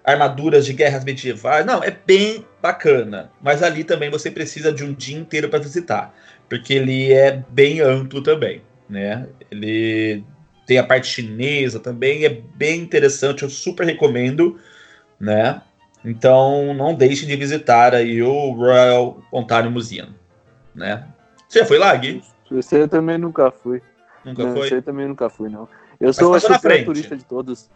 [0.04, 1.64] armaduras de guerras medievais.
[1.64, 3.30] Não, é bem bacana.
[3.40, 6.14] Mas ali também você precisa de um dia inteiro para visitar,
[6.48, 9.28] porque ele é bem amplo também, né?
[9.50, 10.24] Ele
[10.66, 14.58] tem a parte chinesa também, é bem interessante, eu super recomendo,
[15.18, 15.62] né?
[16.04, 20.08] Então não deixe de visitar aí o Royal Ontario Museum,
[20.74, 21.06] né?
[21.48, 22.22] Você já foi lá, Gui?
[22.50, 23.82] Esse eu também nunca fui.
[24.24, 24.66] Nunca não, foi?
[24.66, 25.68] esse eu também nunca fui, não.
[26.00, 26.84] Eu sou acho, na o pior frente.
[26.84, 27.70] turista de todos.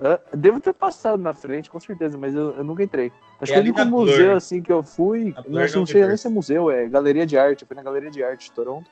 [0.00, 0.18] Hã?
[0.32, 3.12] devo ter passado na frente, com certeza, mas eu, eu nunca entrei.
[3.40, 4.06] Acho É que o ali único na Blur.
[4.06, 7.36] museu assim que eu fui, não, não sei nem se é museu, é galeria de
[7.36, 7.62] arte.
[7.62, 8.88] Eu fui na galeria de arte de Toronto.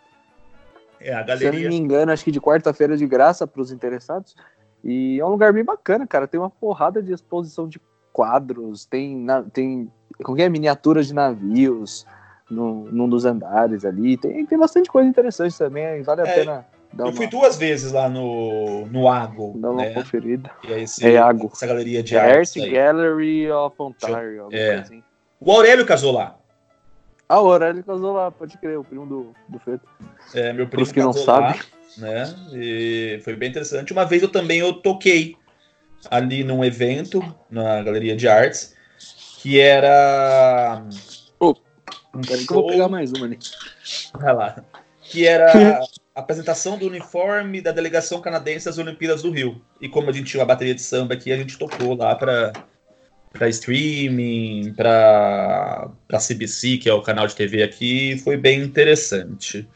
[1.01, 1.69] É, a Se eu não galeria.
[1.69, 4.35] me engano, acho que de quarta-feira de graça para os interessados.
[4.83, 6.27] E é um lugar bem bacana, cara.
[6.27, 7.81] Tem uma porrada de exposição de
[8.13, 9.91] quadros, tem, na- tem
[10.25, 10.49] que é?
[10.49, 12.07] miniaturas de navios
[12.51, 14.17] no, num dos andares ali.
[14.17, 16.03] Tem, tem bastante coisa interessante também.
[16.03, 19.71] Vale a É, pena dar Eu uma, fui duas vezes lá no, no Ago, dar
[19.71, 19.95] uma né?
[19.95, 20.51] conferida.
[20.69, 21.51] É, esse, É Ago.
[21.53, 22.61] essa galeria de É arte.
[22.61, 24.49] Art Gallery of Ontario.
[24.51, 24.75] É.
[24.77, 25.03] assim.
[25.41, 26.37] O Aurélio casou lá.
[27.29, 29.87] Ah, o Aurélio casou lá, pode crer, o primo do, do Feto.
[30.35, 31.51] É, meu primo Pros que não sabem.
[31.51, 31.57] lá,
[31.99, 32.35] né?
[32.53, 33.93] E foi bem interessante.
[33.93, 35.37] Uma vez eu também eu toquei
[36.11, 38.75] ali num evento na galeria de artes
[39.41, 40.85] que era.
[41.41, 41.55] Oh,
[42.27, 43.39] Peraí que eu vou pegar mais uma ali.
[44.15, 44.65] Vai lá.
[45.03, 45.81] Que era
[46.17, 49.61] apresentação do uniforme da delegação canadense às Olimpíadas do Rio.
[49.79, 52.55] E como a gente tinha uma bateria de samba aqui, a gente tocou lá para
[53.33, 59.69] para streaming, para para CBC, que é o canal de TV aqui, foi bem interessante.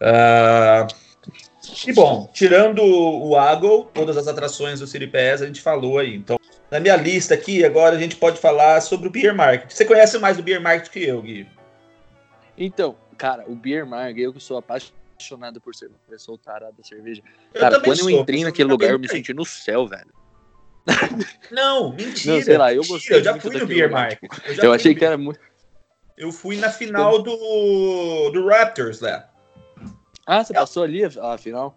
[0.00, 0.92] Uh,
[1.86, 6.16] e bom, tirando o Aggle, todas as atrações do City Pass a gente falou aí.
[6.16, 6.40] Então,
[6.72, 9.70] na minha lista aqui, agora a gente pode falar sobre o Beer Market.
[9.70, 11.46] Você conhece mais o Beer Market que eu, Gui?
[12.58, 15.01] Então, cara, o Beer Market, eu que sou apaixonado
[15.62, 17.22] por cerveja, sou tarado da cerveja.
[17.54, 19.86] Eu cara, quando eu sou, entrei eu naquele também lugar, eu me senti no céu,
[19.86, 20.12] velho.
[21.50, 22.36] Não, mentira.
[22.36, 24.30] Não, sei lá, eu gostei Eu já fui no Beer lugar, Market.
[24.46, 25.40] Eu, já Eu fui achei que era muito.
[26.16, 29.28] Eu fui na final do, do Raptors lá.
[30.26, 31.76] Ah, você passou ali, afinal?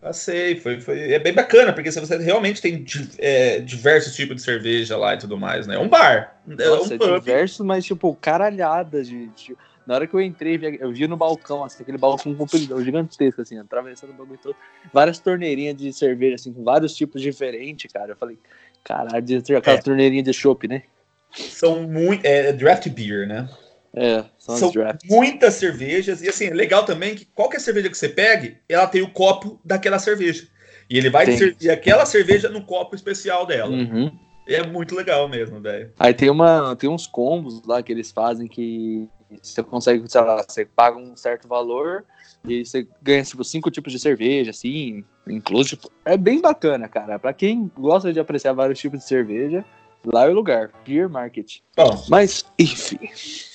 [0.00, 1.12] Passei, foi, foi.
[1.12, 2.84] É bem bacana, porque você realmente tem
[3.18, 5.76] é, diversos tipos de cerveja lá e tudo mais, né?
[5.76, 6.36] É um bar.
[6.46, 7.14] É Nossa, um pub.
[7.14, 9.28] diversos, mas tipo, caralhadas de.
[9.28, 9.56] de-
[9.86, 13.56] Na hora que eu entrei, eu vi no balcão, assim, aquele balcão compridão, gigantesco, assim,
[13.58, 14.56] atravessando o bagulho todo.
[14.92, 18.12] Várias torneirinhas de cerveja, assim, com vários tipos diferentes, cara.
[18.12, 18.36] Eu falei,
[18.82, 19.82] caralho, de- aquela É.
[19.82, 20.82] torneirinha de chopp, né?
[21.30, 22.24] São muito.
[22.24, 23.48] É, draft beer, né?
[23.94, 24.72] É, são, São
[25.04, 26.20] muitas cervejas.
[26.20, 29.60] E assim, é legal também que qualquer cerveja que você pegue, ela tem o copo
[29.64, 30.48] daquela cerveja.
[30.90, 31.36] E ele vai Tem.
[31.38, 33.70] servir aquela cerveja no copo especial dela.
[33.70, 34.10] Uhum.
[34.46, 35.92] É muito legal mesmo, velho.
[35.98, 39.08] Aí tem, uma, tem uns combos lá que eles fazem que
[39.42, 42.04] você consegue, sei lá, você paga um certo valor
[42.44, 47.18] e você ganha, tipo, cinco tipos de cerveja, assim, incluso, tipo, é bem bacana, cara.
[47.18, 49.64] Pra quem gosta de apreciar vários tipos de cerveja,
[50.04, 51.58] lá é o lugar, Beer Market.
[51.76, 52.98] Bom, Mas, enfim,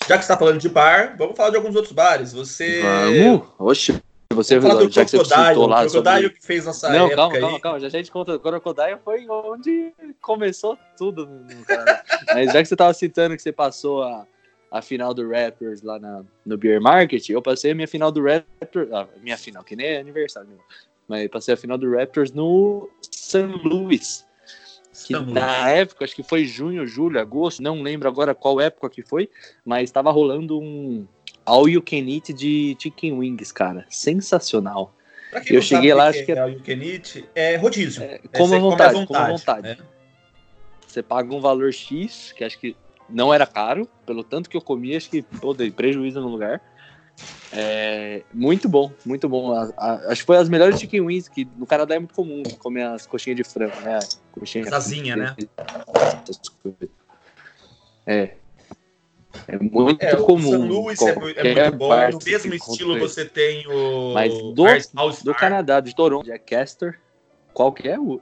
[0.08, 2.34] já que você tá falando de bar, vamos falar de alguns outros bares.
[2.34, 2.82] Você.
[2.82, 4.02] vamos, oxe,
[4.34, 6.30] você, do já que você citou lá O Crocodile sobre...
[6.30, 7.80] que fez nossa Não, calma, calma, calma.
[7.80, 8.36] Já a gente conta.
[8.36, 11.30] O Crocodile foi onde começou tudo.
[12.34, 14.26] Mas já que você tava citando que você passou a,
[14.72, 18.24] a final do Raptors lá na, no Beer Market, eu passei a minha final do
[18.24, 18.92] Raptors.
[18.94, 20.60] Ah, minha final, que nem é aniversário meu.
[21.08, 23.46] Mas passei a final do Raptors no St.
[23.66, 24.26] Louis.
[24.94, 28.90] Que Estamos- na época, acho que foi junho, julho, agosto, não lembro agora qual época
[28.90, 29.30] que foi,
[29.66, 31.06] mas estava rolando um
[31.46, 33.86] All You Can Eat de Chicken Wings, cara.
[33.90, 34.94] Sensacional.
[35.48, 38.04] Eu não cheguei lá, acho que que é o You Can Eat, é rodízio.
[38.04, 39.62] É, É, como você à come vontade, como vontade.
[39.64, 39.78] né?
[40.86, 42.76] Você paga um valor X, que acho que
[43.12, 46.62] não era caro, pelo tanto que eu comi, acho que pô, dei prejuízo no lugar.
[47.54, 49.54] É, muito bom, muito bom.
[49.54, 52.42] A- a- acho que foi as melhores chicken wings, que no Canadá é muito comum
[52.60, 54.00] comer as coxinhas de frango, né?
[54.32, 55.36] Coxinha Asinha, né?
[58.06, 58.36] É.
[59.48, 60.50] É muito É, o comum.
[60.52, 61.90] San Luis é, é muito bom.
[61.90, 65.36] bar No mesmo estilo você tem o Mas do- Do.
[65.36, 66.96] Canadá, de Toronto, de Castor,
[67.54, 68.22] qual que é o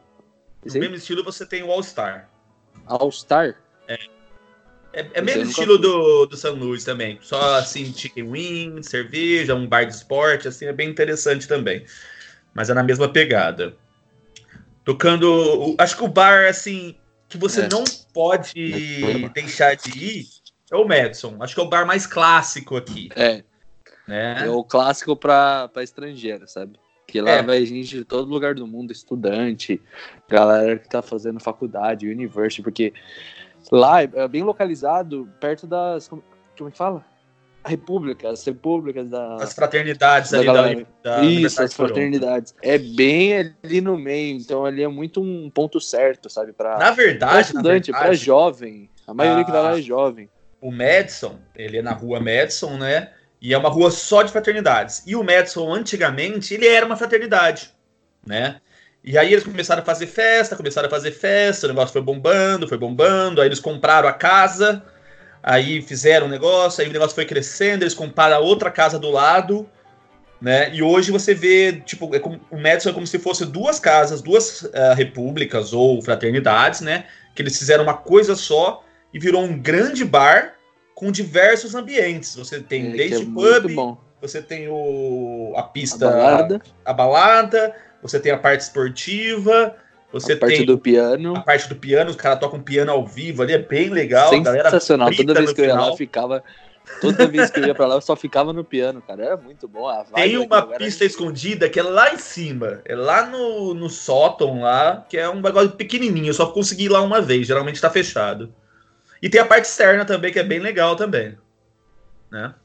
[0.65, 2.29] No mesmo estilo você tem o All Star.
[2.85, 3.55] All Star?
[3.87, 3.97] É,
[4.93, 7.19] é Esse mesmo nunca estilo do, do San Luis também.
[7.21, 11.85] Só assim, chicken wing, cerveja, um bar de esporte, assim, é bem interessante também.
[12.53, 13.75] Mas é na mesma pegada.
[14.83, 15.75] Tocando.
[15.77, 16.95] Acho que o bar, assim,
[17.27, 17.69] que você É.
[17.69, 20.27] não pode deixar de ir
[20.71, 21.37] é o Madison.
[21.39, 23.09] Acho que é o bar mais clássico aqui.
[23.15, 23.43] É,
[24.07, 24.45] Né?
[24.45, 26.79] É o clássico pra estrangeiro, sabe?
[27.07, 27.43] Que lá É.
[27.43, 29.79] vai gente de todo lugar do mundo, estudante,
[30.27, 32.93] galera que tá fazendo faculdade, university, porque
[33.71, 36.07] lá é bem localizado perto das.
[36.07, 36.23] Como,
[36.57, 37.05] como é que fala?
[37.65, 39.35] República, as repúblicas da.
[39.35, 40.87] As fraternidades Da ali da, galera.
[41.03, 42.55] da Isso, as fraternidades.
[42.63, 46.53] É bem ali no meio, então ali é muito um ponto certo, sabe?
[46.53, 48.89] Pra, Na pra verdade, na estudante, pra verdade, jovem.
[49.05, 50.29] A maioria que vai lá é jovem.
[50.61, 53.11] o Madison, ele é na rua Madison, né?
[53.41, 55.03] E é uma rua só de fraternidades.
[55.05, 57.73] E o Madison, antigamente, ele era uma fraternidade,
[58.25, 58.61] né?
[59.03, 62.67] E aí eles começaram a fazer festa, começaram a fazer festa, o negócio foi bombando,
[62.67, 64.83] foi bombando, aí eles compraram a casa,
[65.41, 69.09] aí fizeram o negócio, aí o negócio foi crescendo, eles compraram a outra casa do
[69.09, 69.67] lado,
[70.41, 70.73] né?
[70.73, 74.21] E hoje você vê, tipo, é como, o Madison é como se fosse duas casas,
[74.21, 77.05] duas ah, repúblicas ou fraternidades, né?
[77.35, 78.83] Que eles fizeram uma coisa só
[79.13, 80.55] e virou um grande bar
[80.93, 82.35] com diversos ambientes.
[82.35, 87.75] Você tem É, desde é pub, você tem o, a A pista, balada, a balada,
[88.01, 89.75] você tem a parte esportiva,
[90.11, 91.35] você a parte tem do piano.
[91.35, 94.29] a parte do piano, os caras tocam piano ao vivo ali, é bem legal.
[94.29, 95.11] Sensacional.
[95.13, 95.91] Toda vez que eu ia lá, final.
[95.91, 96.43] eu ficava.
[97.01, 99.23] Toda vez que eu ia pra lá, eu só ficava no piano, cara.
[99.23, 99.87] Era muito bom.
[100.15, 102.81] Tem uma era pista muito- escondida que é lá em cima.
[102.83, 106.27] É lá no, no sótão lá, que é um bagulho pequenininho.
[106.27, 108.51] Eu só consegui ir lá uma vez, geralmente tá fechado.
[109.21, 111.37] E tem a parte externa também, que é bem legal também.
[112.31, 112.55] Né?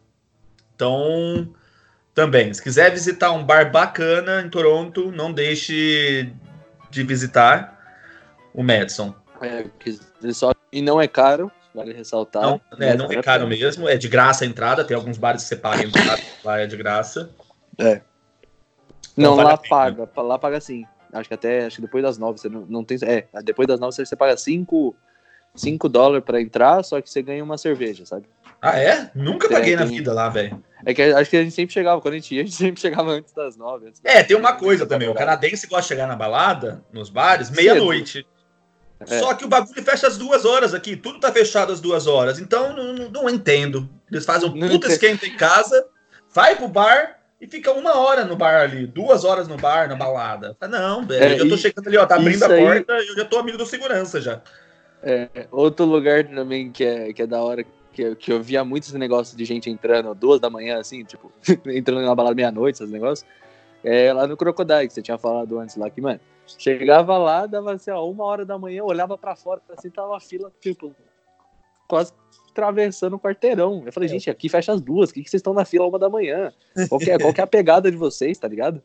[0.75, 1.55] Então,
[2.15, 6.33] também, se quiser visitar um bar bacana em Toronto, não deixe
[6.91, 7.79] de visitar
[8.55, 9.15] o Madison.
[9.41, 9.65] É,
[10.33, 10.53] só...
[10.73, 11.51] E não é caro.
[11.75, 12.43] Vale ressaltar.
[12.43, 15.49] Não, né, não é caro mesmo, é de graça a entrada, tem alguns bares que
[15.49, 17.31] você paga entrada, lá é de graça.
[17.77, 18.01] Não,
[19.17, 20.09] Não, vale lá paga.
[20.17, 20.87] Lá paga sim.
[21.13, 22.97] Acho que até acho que depois das nove você não, não tem.
[23.03, 24.95] É, depois das nove você, você paga 5
[25.55, 28.27] cinco dólares pra entrar, só que você ganha uma cerveja, sabe?
[28.67, 29.11] Ah, é?
[29.15, 29.97] Nunca Tem, paguei na tem.
[29.99, 30.63] vida lá, velho.
[30.87, 32.81] É que acho que a gente sempre chegava, quando a gente ia, a gente sempre
[32.81, 33.89] chegava antes das nove.
[33.89, 37.51] antes É, tem uma coisa também, o canadense gosta de chegar na balada, nos bares,
[37.51, 38.27] meia-noite.
[39.01, 39.19] É.
[39.19, 42.39] Só que o bagulho fecha às duas horas aqui, tudo tá fechado às duas horas,
[42.39, 43.89] então não, não- não entendo.
[44.11, 45.85] Eles fazem um puta esquenta em casa,
[46.33, 49.95] vai pro bar e fica uma hora no bar ali, duas horas no bar, na
[49.97, 50.57] balada.
[50.59, 53.15] Fala, Não, velho, É, eu tô chegando ali, ó, tá abrindo a aí- porta, eu
[53.17, 54.41] já tô amigo do segurança já.
[55.03, 57.63] É, outro lugar também que é, que é da hora,
[57.95, 61.05] que, eu- que eu via muito esse negócio de gente entrando duas da manhã, assim,
[61.05, 61.33] tipo,
[61.67, 63.27] entrando na balada meia-noite, esses negócios,
[63.83, 66.21] é lá no Crocodile, que você tinha falado antes lá, que, mano,
[66.59, 70.21] chegava lá, dava assim, ó, uma hora da manhã, olhava pra fora, assim, tava uma
[70.21, 70.95] fila, tipo,
[71.89, 72.13] quase
[72.51, 73.83] atravessando o quarteirão.
[73.85, 75.99] Eu falei, gente, aqui fecha as duas, por que, que vocês estão na fila uma
[75.99, 76.53] da manhã?
[76.89, 78.81] Qual que, é, qual que é a pegada de vocês, tá ligado?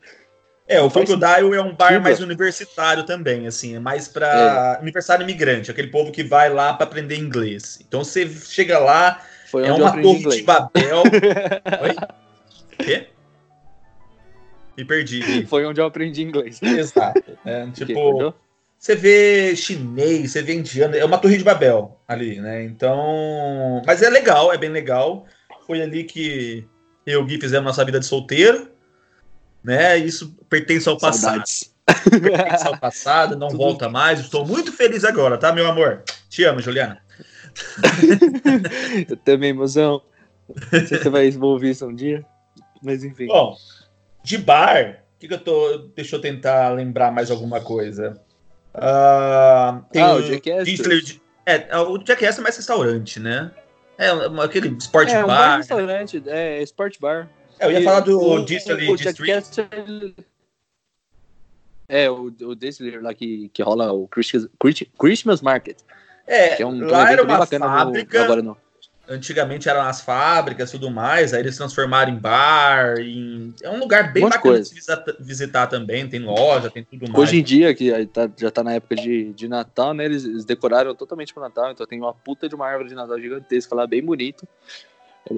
[0.69, 2.03] É, o faz Crocodile é um bar sentido.
[2.03, 6.85] mais universitário também, assim, é mais pra universitário imigrante, aquele povo que vai lá pra
[6.85, 7.79] aprender inglês.
[7.85, 10.41] Então você chega lá, Foi é uma torre inglês.
[10.41, 11.01] de Babel.
[11.81, 11.95] Oi?
[12.85, 13.07] Quê?
[14.77, 15.45] Me perdi.
[15.47, 16.61] Foi onde eu aprendi inglês.
[16.61, 17.23] Exato.
[17.43, 18.33] É, tipo,
[18.77, 22.63] você vê chinês, você vê indiano, é uma torre de Babel ali, né?
[22.63, 23.81] Então.
[23.87, 25.25] Mas é legal, é bem legal.
[25.65, 26.63] Foi ali que
[27.07, 28.69] eu e o Gui fizemos nossa vida de solteiro,
[29.63, 29.97] né?
[29.97, 31.21] Isso pertence ao passado.
[31.45, 31.75] Saudades.
[32.21, 34.19] Pertence ao passado, não Tudo- volta mais.
[34.19, 36.03] Estou muito feliz agora, tá, meu amor?
[36.29, 36.99] Te amo, Juliana.
[39.09, 40.01] Eu também, mozão.
[40.47, 42.23] Não sei se você vai ouvir isso um dia.
[42.81, 43.27] Mas enfim.
[43.27, 43.55] Bom,
[44.23, 45.89] de bar, que, que eu tô.
[45.95, 48.19] Deixa eu tentar lembrar mais alguma coisa.
[48.73, 50.63] Ah, tem Ah, o Jackass.
[50.65, 53.51] De- É, o Jackass é mais restaurante, né?
[53.97, 55.57] É um- aquele sport é, um bar bar.
[55.57, 57.27] restaurante, é Sport Bar.
[57.59, 60.15] É, eu ia falar do o- Disney o ele-
[61.87, 64.47] É, o, o Disney lá que, que rola o Christmas,
[64.99, 65.77] Christmas Market.
[66.27, 68.23] É, Que é um, lá era uma bacana no- fábrica.
[68.23, 68.55] agora não.
[69.11, 72.99] Antigamente eram as fábricas e tudo mais, aí eles transformaram em bar.
[72.99, 73.55] Em...
[73.63, 76.07] É um lugar bem Um bacana de se visita- visitar também.
[76.07, 77.15] Tem loja, tem tudo mais.
[77.17, 80.05] Hoje em dia, que tá- já tá na época de, de Natal, né?
[80.05, 83.19] Eles, eles decoraram totalmente pro Natal, então tem uma puta de uma árvore de Natal
[83.19, 84.47] gigantesca lá, bem bonito.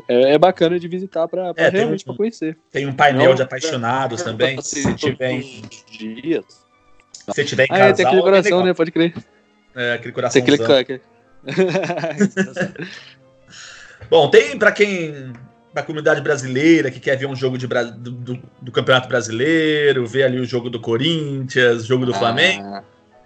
[0.07, 2.57] É, é bacana de visitar pra, pra É, tem realmente um- pra conhecer.
[2.71, 4.57] Tem um painel Não, de apaixonados também.
[4.57, 6.45] Assim, Se tiver em, dias.
[7.33, 8.73] se tiver em Ah, casal, é, tem aquele é coração, né?
[8.73, 9.13] Pode crer.
[9.75, 10.41] É, aquele Tem coração.
[10.41, 11.01] aquele aquele...
[14.09, 15.33] Bom, tem pra quem.
[15.73, 20.23] Pra comunidade brasileira que quer ver um jogo de, do, do- do Campeonato Brasileiro, ver
[20.23, 22.61] ali o jogo do Corinthians, jogo do Flamengo.
[22.65, 22.83] Ah,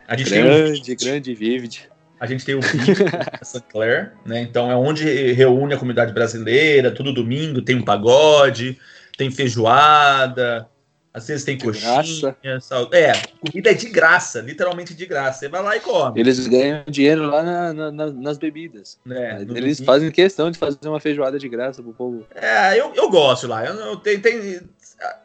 [0.08, 1.90] A gente tem um grande, grande Vivid.
[2.20, 3.62] A gente tem o St.
[3.72, 4.42] Clair, né?
[4.42, 8.78] Então é onde reúne a comunidade brasileira, todo domingo tem um pagode,
[9.18, 10.68] tem feijoada,
[11.14, 12.90] às vezes tem De coxinha, sal...
[12.92, 15.40] É, comida é de graça, literalmente de graça.
[15.40, 16.20] Você vai lá e come.
[16.20, 19.00] Eles ganham dinheiro lá na- na- na- nas bebidas.
[19.06, 19.46] No Eles
[19.78, 19.84] domingo.
[19.86, 22.26] fazem questão de fazer uma feijoada de graça pro povo.
[22.36, 23.66] É, eu, eu gosto lá.
[23.66, 24.60] Eu, eu tenho, tem-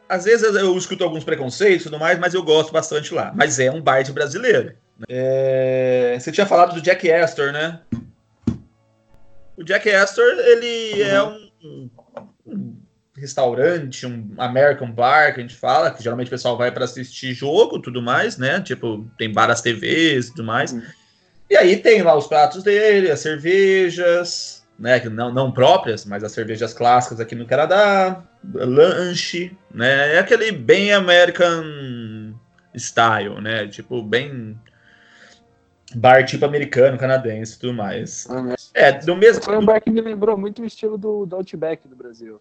[0.07, 3.33] às vezes eu escuto alguns preconceitos e tudo mais, mas eu gosto bastante lá.
[3.35, 4.73] Mas é um bar de brasileiro.
[5.07, 7.79] É, Você tinha falado do Jack Astor, né?
[9.57, 11.89] O Jack Astor, ele é um,
[12.45, 12.75] um
[13.15, 17.33] restaurante, um American bar que a gente fala, que geralmente o pessoal vai para assistir
[17.33, 18.59] jogo e tudo mais, né?
[18.61, 20.71] Tipo, tem bar às TVs e tudo mais.
[20.71, 20.81] Uhum.
[21.49, 24.99] E aí tem lá os pratos dele, as cervejas, né?
[25.09, 30.15] Não, não próprias, mas as cervejas clássicas aqui no Canadá, lanche, né?
[30.15, 32.33] É aquele bem American
[32.75, 33.67] style, né?
[33.67, 34.57] Tipo, bem
[35.95, 38.27] bar tipo americano, canadense e tudo mais.
[38.73, 39.43] É, do mesmo.
[39.43, 42.39] Foi um bar que me lembrou muito o estilo do, do Outback do Brasil.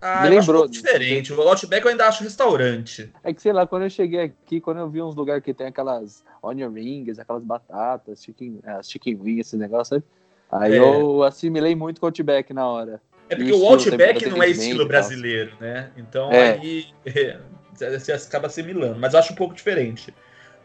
[0.00, 1.32] Ah, me eu acho lembrou, pouco diferente.
[1.32, 3.10] O Outback eu ainda acho restaurante.
[3.24, 5.68] É que, sei lá, quando eu cheguei aqui, quando eu vi uns lugares que tem
[5.68, 10.04] aquelas onion rings, aquelas batatas, chicken, as chicken wings, esse negócio, sabe?
[10.50, 10.78] Aí É.
[10.78, 13.00] eu assimilei muito com o Outback na hora.
[13.28, 15.90] É porque o Outback não é estilo brasileiro, né?
[15.96, 16.52] Então É.
[16.52, 16.86] aí
[17.74, 20.14] você acaba assimilando, mas eu acho um pouco diferente.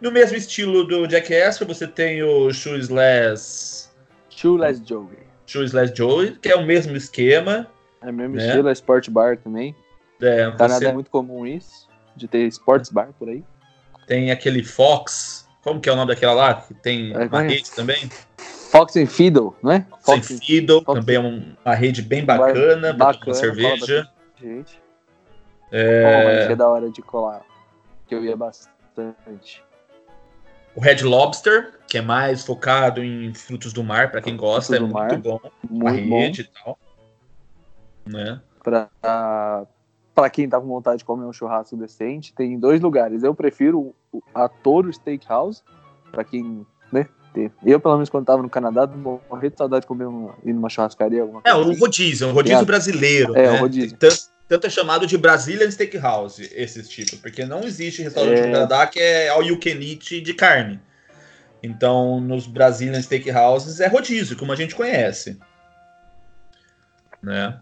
[0.01, 3.89] No mesmo estilo do Jack Astor, você tem o Shoeless,
[4.29, 5.19] Shoeless Joey.
[5.45, 7.67] Shoeless Joey, que é o mesmo esquema.
[8.01, 8.47] É o mesmo Né?
[8.47, 9.75] estilo, é Sport Bar também.
[10.21, 13.43] É, Canadá você é muito comum isso, de ter sports bar por aí.
[14.07, 16.53] tem aquele Fox, como que é o nome daquela lá?
[16.55, 18.09] Que tem É, uma rede também.
[18.37, 19.85] Fox and Fiddle, não é?
[20.01, 24.07] Fox and Fiddle, Fox- também é um- uma rede bem bacana, tomar bacana, cerveja.
[24.39, 24.81] gente.
[25.71, 27.41] É, Pô, mas é da hora de colar.
[28.07, 29.63] Que eu ia bastante.
[30.75, 34.79] O Red Lobster, que é mais focado em frutos do mar, para quem gosta, é
[34.79, 35.17] muito mar.
[35.19, 35.39] bom.
[35.43, 36.19] A Muito bom.
[36.19, 36.79] rede e tal.
[38.05, 38.41] Né?
[38.63, 38.89] Pra,
[40.15, 43.23] pra quem tá com vontade de comer um churrasco decente, tem dois lugares.
[43.23, 45.61] Eu prefiro o- a Toro Steakhouse,
[46.11, 47.07] pra quem, né?
[47.33, 50.53] tem- Eu, pelo menos, quando tava no Canadá, morri de saudade de comer uma, ir
[50.53, 51.67] numa churrascaria, alguma É, coisa.
[51.67, 51.79] o assim.
[51.79, 52.65] rodízio, um rodízio É.
[52.65, 53.35] brasileiro.
[53.37, 53.57] É, né?
[53.57, 53.97] o rodízio.
[53.97, 54.15] Tanto,
[54.51, 58.47] tanto é chamado de Brazilian Steakhouse, esses tipos, porque não existe restaurante É.
[58.47, 60.77] no Canadá que é all you can eat de carne.
[61.63, 65.39] Então, nos Brazilian Steakhouses é rodízio, como a gente conhece.
[67.23, 67.57] Né?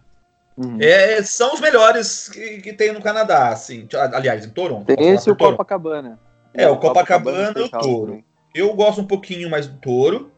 [0.58, 0.80] Uhum.
[0.82, 3.88] É, são os melhores que, que tem no Canadá, assim.
[4.12, 4.88] Aliás, em Toronto.
[4.88, 5.58] Tem esse e o Toronto.
[5.58, 6.20] Copacabana.
[6.56, 8.26] É, o Copacabana e o também.
[8.56, 10.32] Eu gosto um pouquinho mais do Touro,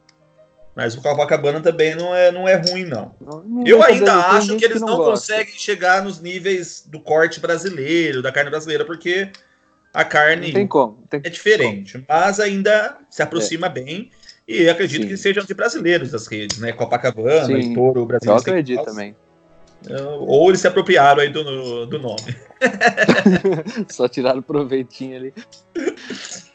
[0.75, 3.13] mas o Copacabana também não é, não é ruim, não.
[3.19, 5.11] Não- não Eu ainda acho que eles não, gosta.
[5.11, 9.29] conseguem chegar nos níveis do corte brasileiro, da carne brasileira, porque
[9.93, 10.97] a carne Não tem como.
[11.01, 14.09] não tem é diferente, mas ainda se aproxima bem.
[14.47, 15.07] E acredito Sim.
[15.07, 16.71] que sejam de brasileiros as redes, né?
[16.73, 17.71] Copacabana, Sim.
[17.71, 18.31] e Toro, Brasil.
[18.31, 19.15] Eu acredito também.
[20.19, 22.35] Ou eles se apropriaram aí do, do nome.
[23.89, 25.33] Só tiraram proveitinho ali.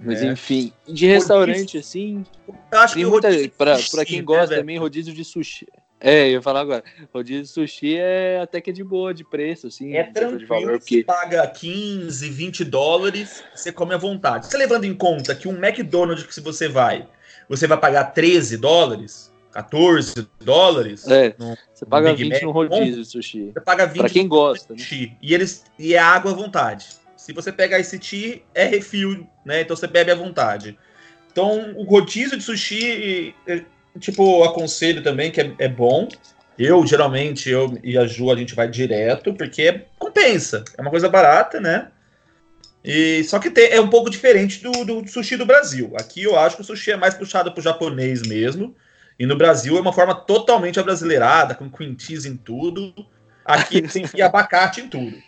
[0.00, 0.32] Mas né?
[0.32, 2.24] enfim, de restaurante, assim,
[2.72, 3.28] Eu acho tem que muita.
[3.28, 4.60] rodízio Pra, de pra sushi, quem né, gosta velho?
[4.62, 5.66] também, rodízio de sushi.
[6.00, 6.84] É, eu ia falar agora.
[7.12, 9.94] Rodízio de sushi é até que é de boa de preço, assim.
[9.96, 14.46] É de tranquilo, valor, você porque paga 15, 20 dólares, você come à vontade.
[14.46, 17.08] Você levando em conta que um McDonald's que se você vai,
[17.48, 22.50] você vai pagar 13 dólares, 14 dólares, É, no- você paga Big 20 Mac, no
[22.52, 23.50] rodízio de sushi.
[23.52, 24.78] você paga 20 Pra quem gosta, né?
[24.78, 25.16] sushi.
[25.20, 26.86] E eles e é água à vontade.
[27.28, 29.60] Se você pegar esse tea, é refil, né?
[29.60, 30.78] Então você bebe à vontade.
[31.30, 33.34] Então o rodízio de sushi,
[34.00, 36.08] tipo, aconselho também que é, é bom.
[36.58, 40.64] Eu geralmente eu e a Ju a gente vai direto porque compensa.
[40.78, 41.88] É uma coisa barata, né?
[42.82, 45.92] E só que tem- é um pouco diferente do, do sushi do Brasil.
[46.00, 48.74] Aqui eu acho que o sushi é mais puxado pro japonês mesmo.
[49.18, 52.94] E no Brasil é uma forma totalmente abrasileirada, com cream cheese em tudo.
[53.44, 55.27] Aqui enfiam abacate em tudo.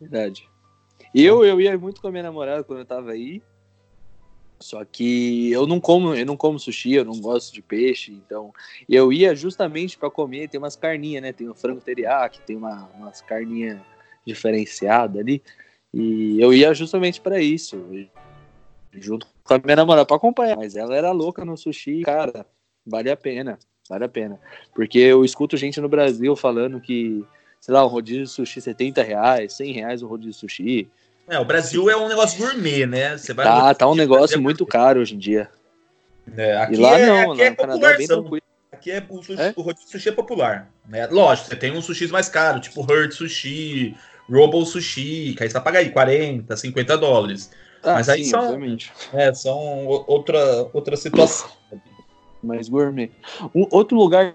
[0.00, 0.48] Verdade.
[1.14, 3.42] Eu, eu ia muito com a minha namorada quando eu tava aí.
[4.60, 8.52] Só que eu não como, eu não como sushi, eu não gosto de peixe, então
[8.88, 11.32] eu ia justamente para comer, tem umas carninhas, né?
[11.32, 13.80] Tem o frango teriyaki, tem uma, umas carninhas
[14.26, 15.42] diferenciadas ali.
[15.94, 17.80] E eu ia justamente para isso,
[18.92, 22.44] junto com a minha namorada para acompanhar, mas ela era louca no sushi, cara,
[22.84, 23.58] vale a pena,
[23.88, 24.40] vale a pena.
[24.74, 27.24] Porque eu escuto gente no Brasil falando que
[27.60, 30.88] sei lá, um rodízio de sushi 70 reais, 100 reais um rodízio de sushi.
[31.28, 33.16] É, o Brasil é um negócio gourmet, né?
[33.18, 35.48] Você vai Tá, tá um negócio é muito caro hoje em dia.
[36.36, 38.20] É, aqui E lá é, não, aqui lá é no Canadá é bem popularzão.
[38.22, 38.42] tranquilo.
[38.72, 39.52] Aqui é o, sushi, É?
[39.56, 40.70] o rodízio de sushi é popular.
[40.88, 41.06] Né?
[41.08, 43.94] Lógico, você tem uns sushis mais caros, tipo Hurt Sushi,
[44.30, 47.50] Robo Sushi, que aí você vai pagar aí 40, 50 dólares.
[47.82, 48.92] Ah, Mas aí sim, são- obviamente.
[49.12, 51.50] É, são outra, outra situação.
[52.42, 53.10] Mas gourmet.
[53.54, 54.34] Um outro lugar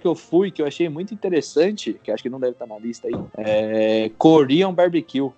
[0.00, 2.78] que eu fui, que eu achei muito interessante, que acho que não deve estar na
[2.78, 5.30] lista aí, é Korean Barbecue.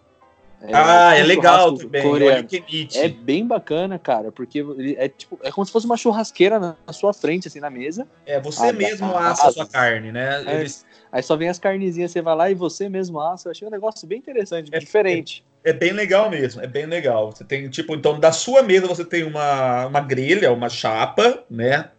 [0.73, 2.03] ah, é legal também.
[2.03, 2.49] coreano.
[2.95, 4.65] É bem bacana, cara, porque
[4.97, 8.07] é tipo, é como se fosse uma churrasqueira na na sua frente, assim, na mesa.
[8.27, 10.45] É, você Ah, mesmo ah, assa ah, a sua carne, né?
[10.47, 10.55] É.
[10.61, 13.49] Eles- Aí só vem as carnezinhas, você vai lá e você mesmo assa.
[13.49, 15.45] Eu achei um negócio bem interessante, É- diferente.
[15.65, 17.33] É bem legal mesmo, é bem legal.
[17.33, 21.91] Você tem, tipo, então, da sua mesa você tem uma, uma grelha, uma chapa, né?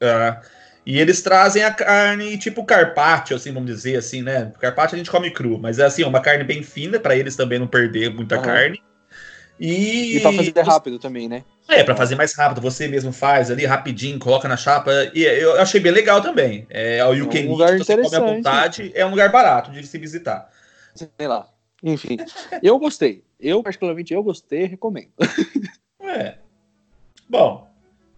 [0.00, 0.40] Ah,
[0.86, 4.52] e eles trazem a carne, tipo carpaccio, assim, vamos dizer assim, né?
[4.60, 7.58] Carpaccio a gente come cru, mas é assim, uma carne bem fina, para eles também
[7.58, 8.44] não perder muita Aham.
[8.44, 8.82] carne.
[9.58, 11.44] E, E pra fazer rápido também, né?
[11.68, 14.90] É, para fazer mais rápido, você mesmo faz ali rapidinho, coloca na chapa.
[15.14, 16.66] E eu achei bem legal também.
[16.68, 18.36] É, o You um Can Eat, lugar você come à interessante.
[18.36, 20.50] vontade, é um lugar barato de se visitar.
[20.94, 21.48] Sei lá.
[21.82, 22.16] Enfim,
[22.62, 23.24] eu gostei.
[23.38, 25.12] Eu, particularmente, eu gostei recomendo.
[26.00, 26.36] É.
[27.28, 27.73] Bom,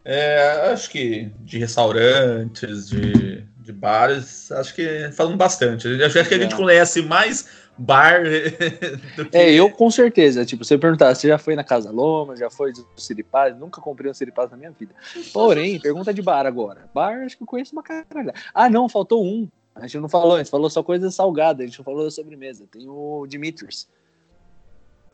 [0.08, 5.88] é, acho que de restaurantes, de, de bares, acho que falando bastante.
[6.02, 6.56] Acho que a gente É.
[6.56, 8.22] conhece mais bar
[9.16, 9.36] do que.
[9.36, 10.44] É, eu com certeza.
[10.46, 13.58] Tipo, eu perguntar, você já foi na Casa Loma, já foi do Siripaz?
[13.58, 14.94] Nunca comprei um Siripaz na minha vida.
[15.32, 16.88] Porém, pergunta de bar agora.
[16.94, 18.32] Bar, acho que eu conheço uma caralho.
[18.54, 19.48] Ah, não, faltou um.
[19.74, 22.10] A gente não falou, a gente falou só coisa salgada, a gente não falou da
[22.10, 22.64] sobremesa.
[22.70, 23.88] Tem o Dimitri's.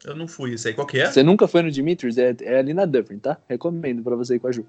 [0.04, 0.74] Eu não fui, isso aí.
[0.74, 1.10] Qual que é?
[1.10, 2.18] Você nunca foi no Dimitri's?
[2.18, 3.38] É, é ali na Dufferin, tá?
[3.48, 4.66] Recomendo pra você ir com a Ju.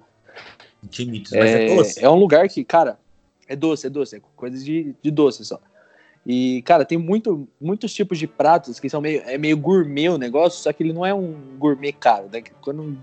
[0.88, 2.04] Timites, mas é, É, doce.
[2.04, 2.98] é um lugar que, cara,
[3.48, 5.60] é doce, é doce, é coisa de, de doce só.
[6.26, 10.18] E, cara, tem muito, muitos tipos de pratos que são meio, é meio gourmet o
[10.18, 12.42] negócio, só que ele não é um gourmet caro, né?
[12.62, 12.96] Quando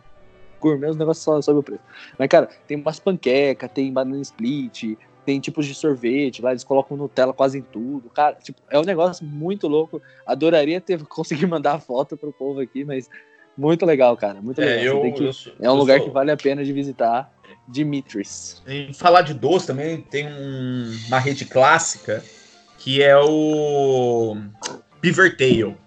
[0.60, 1.82] gourmet os negócios só sobe o preço.
[2.18, 6.98] Mas, cara, tem umas panqueca, tem banana split, tem tipos de sorvete, lá eles colocam
[6.98, 8.10] Nutella quase em tudo.
[8.10, 10.02] Cara, tipo, é um negócio muito louco.
[10.26, 13.08] Adoraria ter conseguir mandar a foto pro povo aqui, mas
[13.62, 14.42] Muito legal, cara.
[14.42, 14.76] Muito legal.
[14.76, 15.32] É, eu, que- eu
[15.68, 17.32] é um lugar sou- que vale a pena de visitar.
[17.68, 18.62] Dimitris.
[18.68, 22.24] Em falar de doce também, tem um- uma rede clássica
[22.80, 24.36] que é o
[25.02, 25.78] Beaver Tail.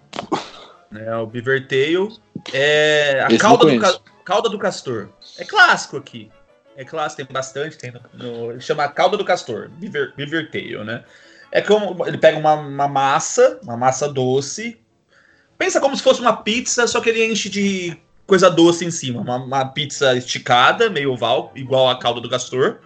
[0.89, 2.09] Né, o Beaver Tail
[2.53, 3.81] é a não do, conheço.
[3.81, 5.09] ca- cauda do castor.
[5.37, 6.31] É clássico aqui.
[6.77, 7.77] É clássico, tem bastante.
[7.77, 11.03] Tem no, no- ele chama cauda do castor, Beaver, Beaver Tail, né?
[11.51, 14.79] É como ele pega uma, uma massa, uma massa doce.
[15.57, 17.97] Pensa como se fosse uma pizza, só que ele enche de
[18.27, 19.21] coisa doce em cima.
[19.21, 22.79] Uma, uma pizza esticada, meio oval, igual a calda do castor.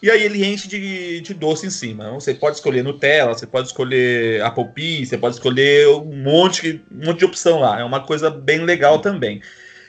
[0.00, 2.04] E aí ele enche de, de doce em cima.
[2.04, 6.84] Então, Você pode escolher Nutella, você pode escolher Apple Pie, você pode escolher um monte,
[6.90, 7.80] um monte de opção lá.
[7.80, 9.42] É uma coisa bem legal também.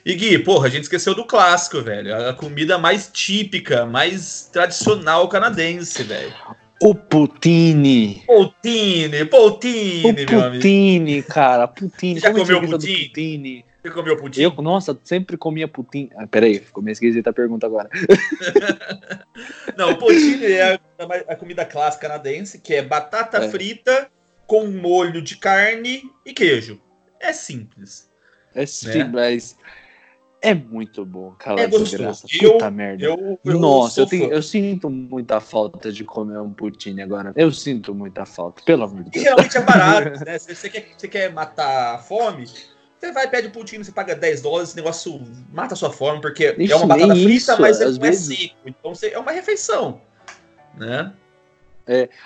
[0.04, 2.14] E Gui, porra, a gente esqueceu do clássico, velho.
[2.28, 6.34] A comida mais típica, mais tradicional canadense, velho.
[6.82, 8.22] O Poutine.
[8.26, 10.52] Poutine, O poutine, meu amigo.
[10.52, 11.68] Poutine, cara.
[11.68, 12.14] Poutine.
[12.14, 13.04] Você já Como comeu poutine?
[13.04, 13.64] poutine?
[13.82, 14.44] Você comeu poutine?
[14.44, 16.10] Eu, nossa, sempre comia poutine.
[16.16, 17.88] Ah, peraí, ficou meio esquisita a pergunta agora.
[19.76, 20.80] Não, o poutine é a,
[21.28, 23.48] a comida clássica canadense, que é batata É.
[23.48, 24.10] frita
[24.46, 26.80] com molho de carne e queijo.
[27.20, 28.08] É simples.
[28.54, 29.56] É sim, mas
[30.42, 31.60] é muito bom, cara.
[31.60, 31.98] É gostoso.
[31.98, 32.26] graça.
[32.40, 33.04] Eu- Puta merda.
[33.04, 37.32] Eu, eu Nossa, eu, tenho, eu sinto muita falta de comer um poutine agora.
[37.36, 39.24] Eu sinto muita falta, pelo amor de E Deus.
[39.24, 40.38] realmente é barato, né?
[40.38, 42.46] Se você quer, você quer matar a fome,
[42.98, 45.20] você vai, pede poutine, você paga 10 dólares, esse negócio
[45.52, 48.12] mata a sua fome, porque Ixi, é uma batata frita, isso, mas às não é
[48.12, 48.54] seco.
[48.66, 50.00] Então você, é uma refeição,
[50.76, 51.12] né?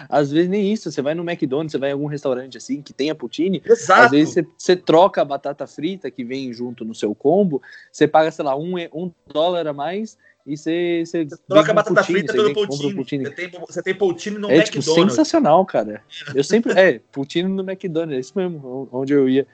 [0.08, 2.92] Às vezes nem isso, você vai no McDonald's, você vai em algum restaurante assim que
[2.92, 4.02] tenha poutine, Exato.
[4.02, 8.06] às vezes você, você troca a batata frita que vem junto no seu combo, você
[8.06, 11.94] paga, sei lá, um, um dólar a mais e você, você Troca vem a batata
[11.94, 12.94] poutine, frita você pelo poutine.
[12.94, 13.24] poutine.
[13.24, 15.14] Você, tem, você tem poutine no É tipo McDonald's.
[15.14, 16.02] sensacional, cara.
[16.34, 16.72] Eu sempre.
[16.78, 19.46] É, poutine no McDonald's, é isso mesmo, onde eu ia,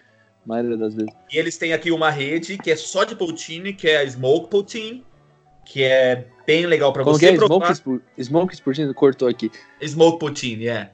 [0.45, 1.13] a maioria das vezes.
[1.33, 4.51] E eles têm aqui uma rede que é só de poutine, que é a Smoke
[4.51, 5.05] Poutine,
[5.65, 7.37] que é bem legal pra Como você é?
[7.37, 7.75] provar.
[7.75, 9.51] Smoke, Smoke cortou aqui.
[9.83, 10.91] Smoke Poutine, é.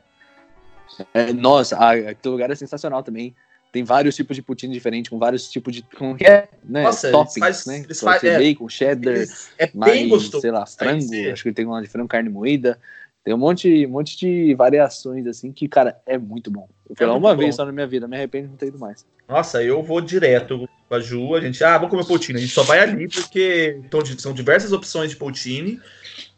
[1.13, 3.35] É, nossa, ah, aquele lugar é sensacional também.
[3.73, 5.83] Tem vários tipos de poutine diferentes, com vários tipos de.
[6.17, 6.49] Que é?
[6.65, 6.83] Né?
[6.85, 7.79] Nossa, eles Toppings, faz- né?
[7.85, 8.39] eles faz- é.
[8.39, 9.15] bacon, cheddar,
[9.59, 10.41] é bem mais, gostoso.
[10.41, 11.05] sei lá, frango.
[11.33, 12.79] Acho que tem um lá de frango, carne moída.
[13.27, 16.69] Tem um monte, um monte de variações, assim, que, cara, é muito bom.
[16.89, 17.41] Eu fui É lá uma bom.
[17.41, 19.05] vez só na minha vida, me arrependo de não ter ido mais.
[19.29, 21.35] Nossa, eu vou direto com a Ju.
[21.35, 22.39] A gente, ah, vamos comer poutine.
[22.39, 25.81] A gente só vai ali porque então, são diversas opções de poutine.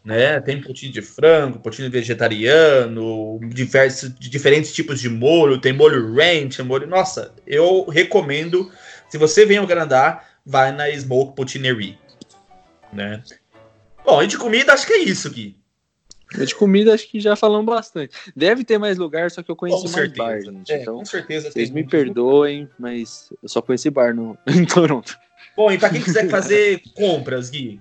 [0.02, 0.40] Né?
[0.40, 5.60] Tem poutine de frango, poutine vegetariano, diversos, diferentes tipos de molho.
[5.60, 6.86] Tem molho ranch, molho.
[6.86, 8.72] Nossa, eu recomendo.
[9.10, 11.98] Se você vem ao Canadá, vai na Smoke Poutinerie.
[12.90, 13.22] Né?
[14.06, 15.57] Bom, e de comida, acho que é isso, Gui.
[16.30, 18.14] De comida, acho que já falamos bastante.
[18.36, 20.22] Deve ter mais lugar, só que eu conheço Com mais certeza.
[20.22, 20.72] bar, gente.
[20.72, 21.50] É, então, com certeza.
[21.50, 25.16] vocês me perdoem, mas eu só conheci bar no, em Toronto.
[25.56, 27.80] Bom, e para quem quiser fazer compras, Gui,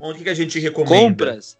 [0.00, 0.96] onde que a gente recomenda?
[0.96, 1.58] Compras.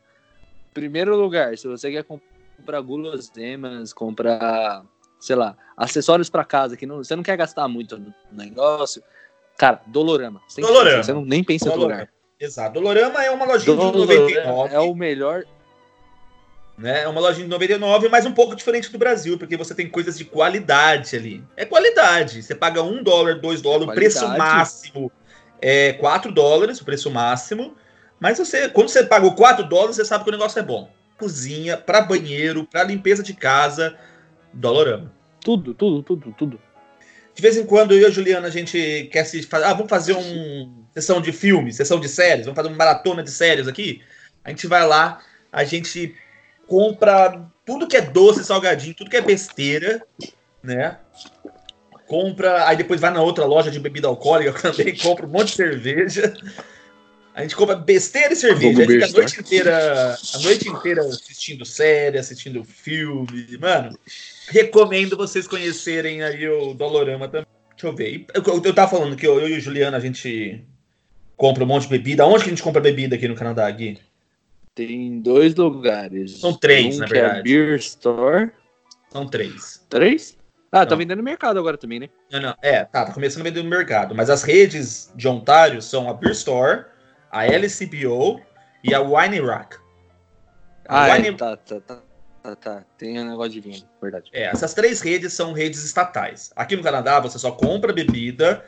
[0.73, 4.85] Primeiro lugar, se você quer comprar guloseimas, comprar,
[5.21, 9.03] sei lá, acessórios para casa, que não, você não quer gastar muito no negócio,
[9.59, 10.41] cara, Dolorama.
[10.49, 11.03] Você, Dolorama.
[11.03, 11.93] você não nem pensa Dolorama.
[11.93, 12.09] lugar.
[12.41, 12.73] Exato.
[12.75, 14.75] Dolorama é uma lojinha de Dolorama 99.
[14.75, 15.45] é o melhor.
[16.77, 17.03] Né?
[17.03, 20.17] É uma lojinha de 99, mas um pouco diferente do Brasil, porque você tem coisas
[20.17, 21.45] de qualidade ali.
[21.57, 22.43] É qualidade.
[22.43, 25.13] Você paga um dólar, dois dólares, o preço máximo
[25.61, 27.77] é 4 dólares, o preço máximo.
[28.19, 30.91] Mas você, quando você paga o 4 dólares, você sabe que o negócio é bom.
[31.17, 33.97] Cozinha, para banheiro, para limpeza de casa,
[34.53, 35.13] Dolorama.
[35.41, 36.61] Tudo, tudo, tudo, tudo.
[37.35, 39.65] De vez em quando eu e a Juliana a gente quer se fazer.
[39.65, 43.31] Ah, vamos fazer um sessão de filme, sessão de séries, vamos fazer uma maratona de
[43.31, 44.03] séries aqui.
[44.45, 45.21] A gente vai lá,
[45.51, 46.15] a gente
[46.73, 50.03] compra tudo que é doce, salgadinho, tudo que é besteira,
[50.63, 50.97] né?
[52.07, 55.57] Compra, aí depois vai na outra loja de bebida alcoólica também, compra um monte de
[55.57, 56.35] cerveja.
[57.35, 58.85] A gente compra besteira e cerveja.
[58.85, 59.19] A besta.
[59.19, 63.59] noite inteira, a noite inteira assistindo série, assistindo filme.
[63.61, 63.99] Mano,
[64.49, 67.47] recomendo vocês conhecerem aí o Dolorama também.
[67.73, 68.25] Deixa eu ver.
[68.33, 70.65] Eu, eu, eu tava falando que eu, eu e o Juliano, a gente
[71.37, 72.27] compra um monte de bebida.
[72.27, 73.99] Onde que a gente compra bebida aqui no Canadá, Gui?
[74.75, 76.39] Tem dois lugares.
[76.41, 77.43] São três, um na que é a verdade.
[77.43, 78.51] Beer Store.
[79.11, 79.85] São três.
[79.89, 80.37] Três?
[80.71, 80.99] Ah, tá Não.
[80.99, 82.09] vendendo no mercado agora também, né?
[82.31, 82.55] Não, não.
[82.63, 84.15] É, tá, tá começando a vender no mercado.
[84.15, 86.87] Mas as redes de Ontário são a Beer Store,
[87.31, 88.41] a LCBO
[88.83, 89.77] e a Wine Rack.
[90.89, 92.03] A Ah, é, Wine- tá, tá, tá,
[92.43, 92.85] tá, tá.
[92.97, 94.31] Tem um negócio de vinho, verdade.
[94.33, 96.51] É, essas três redes são redes estatais.
[96.57, 98.65] Aqui no Canadá, você só compra bebida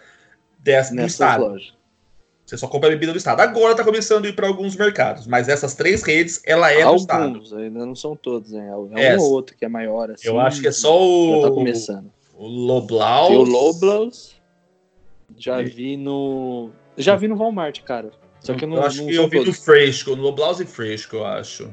[0.59, 1.40] dessa, do estado.
[1.44, 1.72] lojas.
[2.47, 3.40] Você só compra bebida do estado.
[3.40, 6.95] Agora tá começando a ir para alguns mercados, mas essas três redes, ela é do
[6.97, 7.24] estado.
[7.24, 8.68] Alguns, ainda não são todos, né?
[8.68, 10.28] É um É, ou outro que é maior, assim.
[10.28, 12.11] Eu acho que é só Já tá o, começando.
[12.36, 13.28] o Loblaws.
[13.28, 14.34] Tem o Loblaws.
[15.38, 16.70] Já vi no.
[16.99, 18.11] Já vi no Walmart, cara.
[18.40, 18.76] Só que eu não.
[18.76, 19.64] eu acho não que são eu vi no todos.
[19.64, 21.72] Fresco, no Blouse Fresco, eu acho.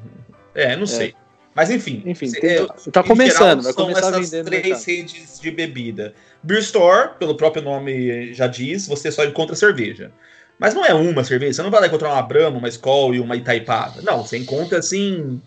[0.55, 1.13] É, não sei.
[1.53, 2.01] Mas enfim.
[2.05, 5.51] Enfim, cê- tem- eu- tá começando, vai são começar a essas no três redes de
[5.51, 6.13] bebida.
[6.41, 10.13] Beer Store, pelo próprio nome já diz, você só encontra cerveja.
[10.62, 13.20] Mas não é uma cerveja, você não vai lá encontrar uma Brahma, uma Skol e
[13.20, 13.99] uma Itaipava.
[14.03, 15.41] Não, você encontra, assim,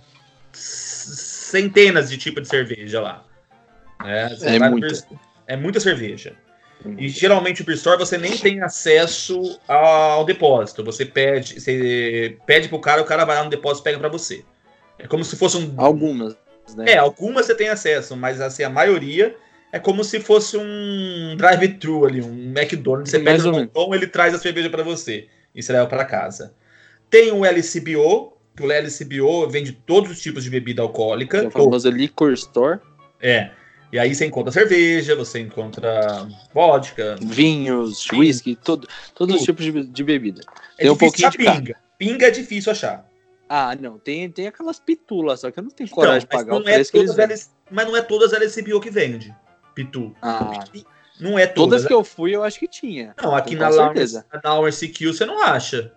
[0.52, 3.24] centenas de tipos de cerveja lá.
[4.04, 4.88] É, você É no muita.
[5.46, 6.34] É muita cerveja.
[6.98, 10.82] E geralmente o Beer Store você nem tem acesso ao depósito.
[10.82, 14.08] Você pede, você pede pro cara, o cara vai lá no depósito e pega pra
[14.08, 14.44] você.
[14.98, 15.74] É como se fosse um.
[15.76, 16.36] Algumas,
[16.76, 16.94] né?
[16.94, 19.36] É, algumas você tem acesso, mas assim, a maioria
[19.74, 23.10] é como se fosse um drive-thru ali, um McDonald's.
[23.10, 23.66] Você pede menos.
[23.66, 25.26] balcão, ele traz a cerveja pra você.
[25.52, 26.54] E você leva pra casa.
[27.10, 31.38] Tem o LCBO, que o LCBO vende todos os tipos de bebida alcoólica.
[31.38, 32.78] É o famoso Liquor Store.
[33.20, 33.50] É.
[33.92, 37.16] E aí você encontra cerveja, você encontra vodka.
[37.20, 40.42] Vinhos, whisky, todo, todos os tipos de, de bebida.
[40.78, 41.76] É Tem um pouquinho de pinga.
[41.98, 43.08] Pinga é difícil achar.
[43.48, 46.44] Ah, não, tem, tem aquelas pitulas, só que eu não tenho Então, coragem de mas,
[46.44, 47.36] pagar o é preço que eles vendem.
[47.68, 49.34] Mas não é todas as LCBO que vende.
[49.74, 50.14] Pitu.
[50.22, 50.64] Ah,
[51.20, 51.86] Não é todas todas.
[51.86, 53.14] que eu fui, eu acho que tinha.
[53.22, 54.24] Não, aqui na certeza.
[54.42, 55.92] na Lounge CQ você não acha.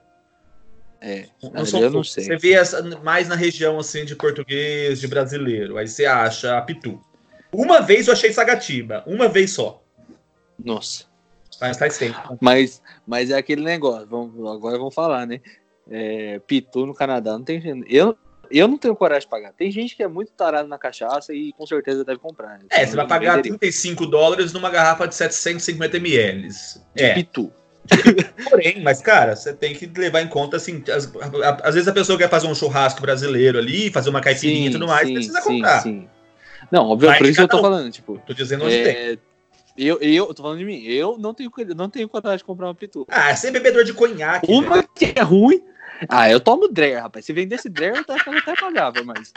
[0.99, 2.23] É, Não são eu não sei.
[2.23, 5.77] Você vê essa, mais na região assim de português, de brasileiro.
[5.77, 6.99] Aí você acha a Pitu.
[7.51, 9.03] Uma vez eu achei Sagatiba.
[9.05, 9.83] Uma vez só.
[10.57, 11.05] Nossa.
[11.61, 12.37] Mas faz tempo.
[12.41, 15.41] Mas, mas é aquele negócio, vamos, agora vamos falar, né?
[15.89, 17.61] É, Pitu no Canadá, não tem.
[17.87, 18.17] Eu,
[18.51, 19.53] eu não tenho coragem de pagar.
[19.53, 22.57] Tem gente que é muito tarado na cachaça e com certeza deve comprar.
[22.59, 22.65] né?
[22.69, 23.57] É, você vai pagar venderia.
[23.57, 26.47] 35 dólares numa garrafa de 750 ml.
[26.95, 27.51] de É, Pitu.
[28.49, 31.05] porém, mas cara, você tem que levar em conta assim, as-
[31.41, 34.71] a- às vezes a pessoa quer fazer um churrasco brasileiro ali, fazer uma caipirinha e
[34.71, 35.83] tudo mais, precisa comprar.
[36.69, 37.61] Não, óbvio, Vai por isso que eu tô um.
[37.61, 38.93] falando, tipo, Tô dizendo onde tem.
[38.93, 39.17] é,
[39.77, 42.75] eu, eu tô falando de mim, eu não tenho, não tenho coragem de comprar uma
[42.75, 43.05] Pitu.
[43.09, 44.47] Ah, você é bebedor de conhaque.
[44.47, 44.59] velho.
[44.59, 45.61] Uma que é ruim.
[46.09, 47.25] Ah, eu tomo Dreher, rapaz.
[47.25, 49.33] Se vendesse Dreher, eu até, eu até pagava, mas.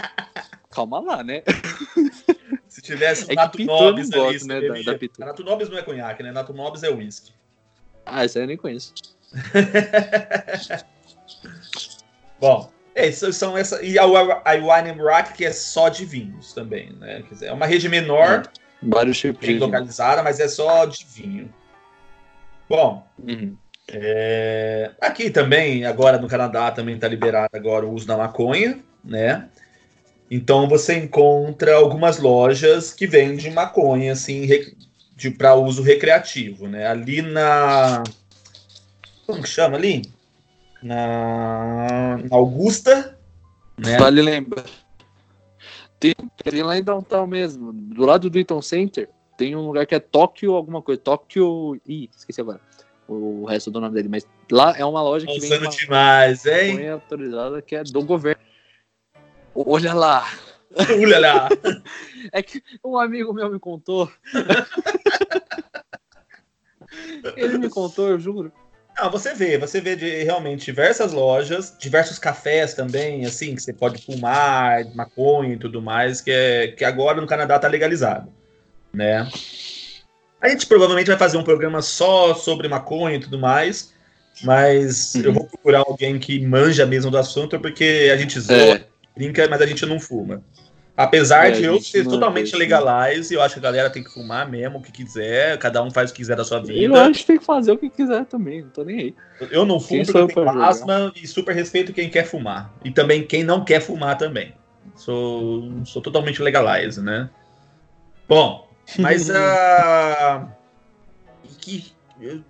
[0.70, 1.42] Calma lá, né?
[2.68, 5.20] Se tivesse É Nato Nobis gosto, ali, você né, da- da Pitu.
[5.20, 6.30] Nato Nobis não é conhaque, né?
[6.30, 7.32] Nato Nobis é whisky.
[8.06, 8.92] Ah, isso aí eu nem conheço.
[12.40, 13.82] Bom, é, isso são essa.
[13.82, 17.22] E a, a Wine Rock, que é só de vinhos também, né?
[17.22, 18.48] Quer dizer, é uma rede menor,
[18.82, 21.52] Vários tipos de bem localizada, mas é só de vinho.
[22.68, 23.56] Bom, Uhum.
[23.92, 29.48] É, aqui também, agora no Canadá, também está liberado agora o uso da maconha, né?
[30.30, 34.48] Então você encontra algumas lojas que vendem maconha, assim,
[35.36, 36.86] para uso recreativo, né?
[36.86, 38.02] Ali na.
[39.26, 40.02] Como que chama ali?
[40.82, 43.18] Na, na Augusta,
[43.76, 43.98] né?
[43.98, 44.64] Vale lembrar.
[45.98, 49.94] Tem, tem lá em Downtown mesmo, do lado do Eaton Center, tem um lugar que
[49.94, 51.00] é Tóquio alguma coisa.
[51.00, 51.80] Tóquio.
[51.86, 52.60] Ih, esqueci agora.
[53.12, 56.90] O resto do nome dele, mas lá é uma loja que vende demais, hein?
[56.90, 58.40] autorizada que é do governo.
[59.52, 60.24] Olha lá.
[61.02, 61.48] Olha lá.
[62.32, 64.12] É que um amigo meu me contou.
[67.34, 68.52] Ele me contou, eu juro.
[68.96, 73.72] Não, você vê, você vê de, realmente diversas lojas, diversos cafés também, assim, que você
[73.72, 78.30] pode fumar, maconha e tudo mais, que, é, que agora no Canadá tá legalizado,
[78.92, 79.26] né?
[80.40, 83.92] A gente provavelmente vai fazer um programa só sobre maconha e tudo mais,
[84.42, 85.22] mas Uhum.
[85.22, 88.84] eu vou procurar alguém que manja mesmo do assunto, porque a gente zoa, É,
[89.14, 90.42] brinca, mas a gente não fuma.
[90.96, 94.10] Apesar É, de eu ser é totalmente legalize, eu acho que a galera tem que
[94.10, 96.78] fumar mesmo o que quiser, cada um faz o que quiser da sua vida.
[96.78, 99.14] eu acho que tem que fazer o que quiser também, não tô nem aí.
[99.50, 102.70] Eu não fumo Quem porque eu tenho asma e super respeito quem quer fumar.
[102.84, 104.52] E também quem não quer fumar também.
[104.94, 107.30] Sou, sou totalmente legalize, né?
[108.28, 110.48] Bom, mas a.
[111.60, 111.92] que.
[112.20, 112.42] eu-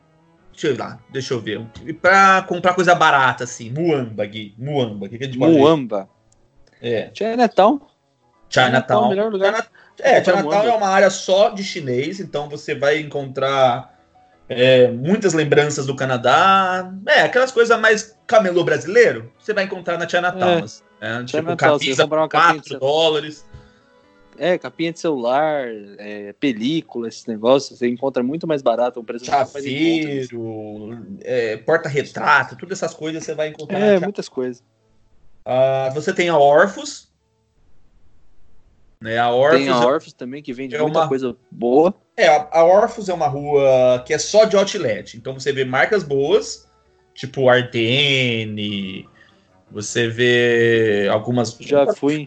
[0.53, 1.66] Deixa eu lá, deixa eu ver.
[1.86, 4.55] E pra comprar coisa barata, assim, Muamba, Gui.
[4.59, 6.07] Muamba, o que, que a gente pode Muamba.
[6.82, 7.76] É, Chinatown.
[7.76, 9.09] é o Chinatown.
[9.09, 9.55] melhor lugar.
[9.55, 9.66] China-
[10.01, 13.99] É, Chinatown é uma área só de chinês, então você vai encontrar
[14.51, 16.93] é, muitas lembranças do Canadá.
[17.07, 20.59] É, aquelas coisas mais camelô brasileiro, você vai encontrar na Chinatown.
[20.59, 20.62] É.
[20.62, 21.18] assim, né?
[21.24, 23.47] Tipo, Chinatown, camisa comprar uma por capinha de 4 cel- dólares.
[24.43, 25.66] É, capinha de celular,
[25.99, 29.26] é, película, esses negócios, você encontra muito mais barato, um preço.
[29.26, 33.78] Chaveiro, é, porta-retrato, todas essas coisas você vai encontrar.
[33.78, 34.64] É, muitas coisas.
[35.45, 37.12] Ah, você tem a Orphos.
[39.05, 41.95] Né, a Orphos Tem a Orphos também, que vende é muita uma- coisa boa.
[42.16, 45.18] É, a Orphos é uma rua que é só de outlet.
[45.18, 46.66] Então você vê marcas boas,
[47.14, 49.07] tipo Artene,
[49.70, 51.59] você vê algumas.
[51.61, 52.26] Já fui.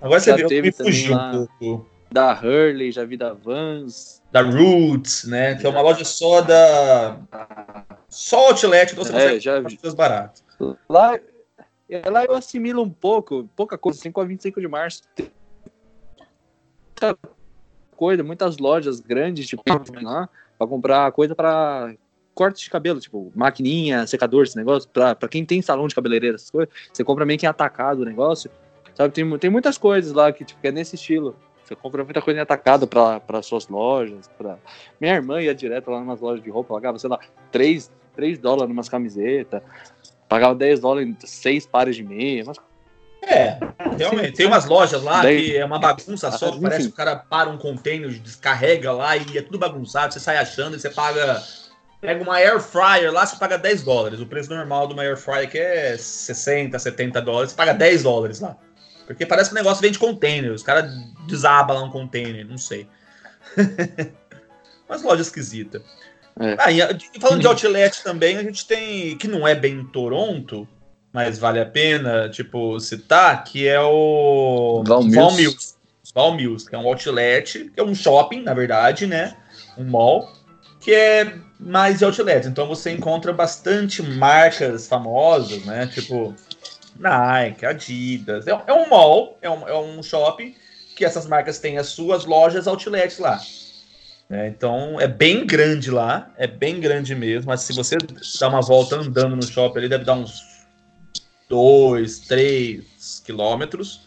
[0.00, 1.90] Agora você já vê, eu teve me fugi também um pouco.
[2.10, 4.22] da Hurley, já vi da Vans.
[4.30, 5.54] Da Roots, né?
[5.54, 7.18] Que é uma loja só da.
[8.08, 9.78] Só outlet, então você É, consegue já vi.
[9.96, 10.44] baratas.
[10.88, 11.18] Lá,
[12.10, 15.02] lá eu assimilo um pouco, pouca coisa, 5 a 25 de março.
[15.14, 15.30] Tem
[17.02, 17.18] muita
[17.96, 19.62] coisa, muitas lojas grandes, tipo,
[20.02, 20.28] lá,
[20.58, 21.94] pra comprar coisa pra
[22.34, 26.34] corte de cabelo, tipo, maquininha, secador, esse negócio, pra, pra quem tem salão de cabeleireira,
[26.36, 28.50] essas coisas, você compra meio que atacado o negócio,
[28.96, 29.12] sabe?
[29.14, 31.36] Tem, tem muitas coisas lá que, tipo, que é nesse estilo.
[31.64, 34.28] Você compra muita coisa em atacado pra suas lojas.
[34.38, 34.56] Pra...
[35.00, 37.18] Minha irmã ia direto lá nas lojas de roupa, pagava, sei lá,
[37.50, 39.62] 3, 3 dólares numas camisetas,
[40.28, 42.56] pagava 10 dólares em 6 pares de meia, mas
[43.22, 43.58] É,
[43.98, 44.36] realmente.
[44.36, 46.60] Tem umas lojas lá Daí- que é uma bagunça só, Enfim.
[46.62, 50.36] parece que o cara para um container, descarrega lá e é tudo bagunçado, você sai
[50.36, 51.42] achando e você paga.
[52.00, 54.20] Pega uma air fryer lá, você paga 10 dólares.
[54.20, 58.04] O preço normal de uma air fryer que é 60, 70 dólares, você paga 10
[58.04, 58.56] dólares lá.
[59.06, 60.90] Porque parece que o negócio vem de container, os caras
[61.26, 62.88] desabam lá um container, não sei.
[64.88, 65.82] Umas lojas esquisitas.
[66.38, 66.56] É.
[66.58, 70.68] Ah, e falando de outlet também, a gente tem, que não é bem em Toronto,
[71.12, 75.16] mas vale a pena, tipo, citar, que é o Val Mills.
[75.16, 75.74] Val Mills.
[76.14, 79.36] Val Mills, que é um outlet, que é um shopping, na verdade, né?
[79.78, 80.30] Um mall,
[80.78, 82.46] que é mais de outlet.
[82.46, 85.86] Então você encontra bastante marcas famosas, né?
[85.86, 86.34] Tipo,
[86.98, 88.46] Nike, Adidas.
[88.46, 90.54] É, é um mall, é um, é um shopping
[90.94, 93.38] que essas marcas têm as suas lojas outlets lá.
[94.30, 94.48] né?
[94.48, 97.48] então é bem grande lá, é bem grande mesmo.
[97.48, 97.96] Mas se você
[98.40, 100.42] dar uma volta andando no shopping, ele deve dar uns
[101.48, 104.06] 2, 3 quilômetros.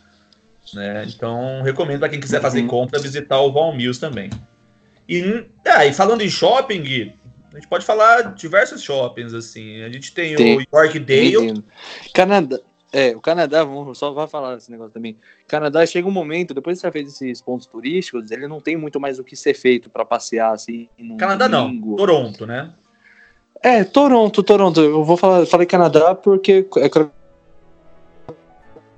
[0.74, 1.06] Né?
[1.08, 2.68] Então recomendo para quem quiser fazer Uhum.
[2.68, 4.30] compra visitar o Val Mills também.
[5.08, 7.16] E, ah, e falando em shopping, Gui,
[7.52, 9.82] a gente pode falar diversos shoppings assim.
[9.82, 10.58] A gente tem, Tem.
[10.58, 11.64] o Yorkdale.
[12.14, 12.60] Canadá.
[12.92, 15.16] É, o Canadá, vamos só vai falar desse negócio também.
[15.48, 19.00] Canadá chega um momento, depois que você fez esses pontos turísticos, ele não tem muito
[19.00, 20.90] mais o que ser feito pra passear assim.
[21.18, 21.96] Canadá não, domingo.
[21.96, 22.74] Toronto, né?
[23.62, 24.82] É, Toronto, Toronto.
[24.82, 26.90] Eu vou falar, falei Canadá porque é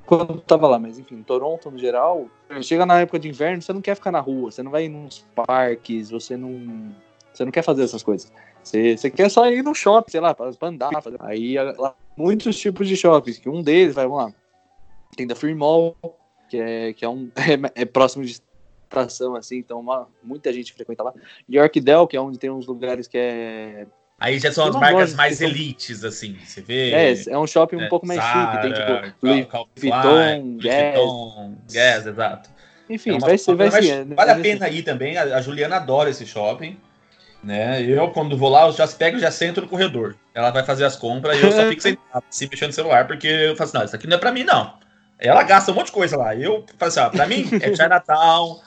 [0.05, 2.27] quando tava lá, mas enfim, Toronto no geral,
[2.61, 4.89] chega na época de inverno, você não quer ficar na rua, você não vai ir
[4.89, 6.91] nos parques, você não,
[7.33, 8.31] você não quer fazer essas coisas.
[8.61, 11.01] Você, você quer só ir no shopping, sei lá, pra andar.
[11.01, 11.17] Fazer...
[11.21, 14.33] Aí lá, muitos tipos de shoppings, que um deles, vai, vamos lá,
[15.15, 15.95] tem da Free Mall,
[16.49, 17.29] que é, que é um
[17.75, 18.39] é, é próximo de
[18.89, 21.13] estação assim, então uma, muita gente frequenta lá.
[21.49, 23.87] Yorkdale, que é onde tem uns lugares que é
[24.21, 26.37] Aí já são as marcas mais são- elites, assim.
[26.45, 26.91] Você vê.
[26.91, 28.61] É, é um shopping um né, pouco mais Zara, chique.
[28.61, 30.57] Tem tipo Louis Vuitton,
[31.71, 32.05] Guess.
[32.05, 32.49] Exato.
[32.87, 34.05] Enfim, É uma- vai ser, vai ser.
[34.05, 35.17] Vale a pena ir também.
[35.17, 36.77] A, a Juliana adora esse shopping.
[37.43, 37.81] Né?
[37.81, 40.15] Eu, quando vou lá, eu já pego e já sento no corredor.
[40.33, 43.27] Ela vai fazer as compras e eu só fico sentado, assim, mexendo no celular, porque
[43.27, 44.73] eu falo assim, não, isso aqui não é pra mim, não.
[45.19, 46.35] Ela gasta um monte de coisa lá.
[46.35, 48.59] Eu falo assim, ó, pra mim é Chinatown,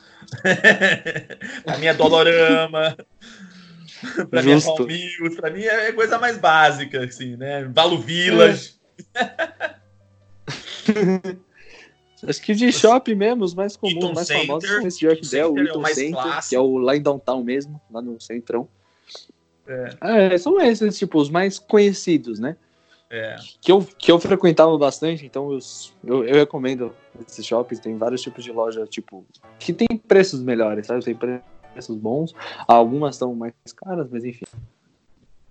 [1.65, 2.97] pra mim é Dolorama,
[4.31, 7.65] pra mim é Mills, pra mim é coisa mais básica, assim, né?
[7.65, 8.75] Valo Village.
[12.27, 15.17] Acho que de shopping mesmo, os mais comuns, Eaton mais Center, famosos são esse Eaton
[15.17, 16.49] Yorkdale, o Center é o Eaton mais Center, clássico.
[16.49, 18.69] que é o lá em downtown mesmo, lá no centrão.
[19.67, 20.35] É.
[20.35, 22.57] É, são esses, tipo, os mais conhecidos, né?
[23.11, 23.37] É.
[23.61, 25.59] Que eu, que eu frequentava bastante, então eu,
[26.05, 26.93] eu, eu recomendo
[27.27, 27.81] esses shoppings.
[27.81, 29.25] Tem vários tipos de loja, tipo,
[29.59, 31.05] que tem preços melhores, sabe?
[31.05, 32.35] Tem preços bons.
[32.67, 34.45] Algumas são mais caras, mas enfim.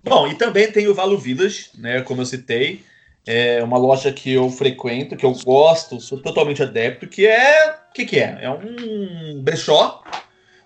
[0.04, 2.02] Bom, e também tem o Valo Village, né?
[2.02, 2.84] Como eu citei.
[3.26, 7.72] É uma loja que eu frequento, que eu gosto, sou totalmente adepto, que é.
[7.90, 8.40] O que, que é?
[8.42, 10.04] É um brechó.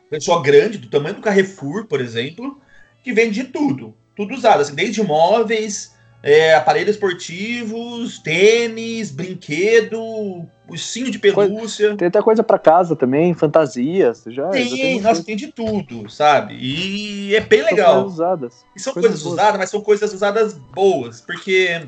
[0.09, 2.59] Brechó grande, do tamanho do Carrefour, por exemplo,
[3.03, 3.93] que vende de tudo.
[4.15, 11.95] Tudo usado, assim, desde móveis, é, aparelhos esportivos, tênis, brinquedo, ursinho de pelúcia.
[11.95, 14.23] Tem até coisa pra casa também, fantasias.
[14.27, 16.55] Já, já Tem, nossa, tem de tudo, sabe?
[16.55, 17.93] E é bem são legal.
[17.95, 18.65] coisas usadas.
[18.75, 21.87] E são Coisas coisas usadas, mas são coisas usadas boas, porque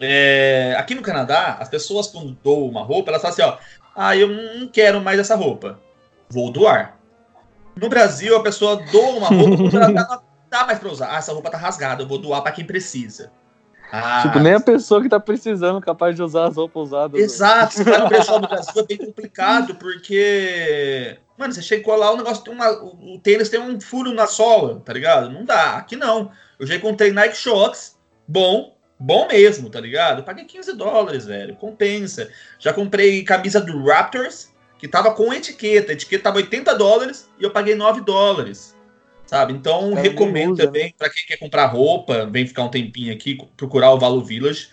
[0.00, 3.58] é, aqui no Canadá, as pessoas quando doam uma roupa, elas falam assim, ó,
[3.96, 5.80] ah, eu não quero mais essa roupa,
[6.30, 6.96] vou doar.
[7.76, 11.12] No Brasil, a pessoa doa uma roupa, quando ela tá- não dá mais pra usar.
[11.12, 13.30] Ah, essa roupa tá rasgada, eu vou doar pra quem precisa.
[13.90, 17.20] Ah, Tipo, nem a pessoa que tá precisando capaz de usar as roupas usadas.
[17.20, 21.18] Exato, você vai no brechó do Brasil é bem complicado, porque.
[21.38, 22.70] Mano, você chegou lá, o negócio tem uma.
[22.70, 25.30] O o tênis tem um furo na sola, tá ligado?
[25.30, 25.76] Não dá.
[25.76, 26.30] Aqui não.
[26.58, 27.96] Eu já encontrei Nike Shox,
[28.26, 30.18] bom, bom mesmo, tá ligado?
[30.18, 31.56] Eu paguei 15 dólares, velho.
[31.56, 32.28] Compensa.
[32.58, 35.92] Já comprei camisa do Raptors, que tava com etiqueta.
[35.92, 38.76] A etiqueta tava 80 dólares e eu paguei 9 dólares.
[39.28, 39.52] Sabe?
[39.52, 43.92] Então, recomendo usa, também, pra quem quer comprar roupa, vem ficar um tempinho aqui, procurar
[43.92, 44.68] o Valo Village.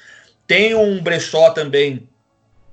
[0.48, 2.10] Tem um brechó também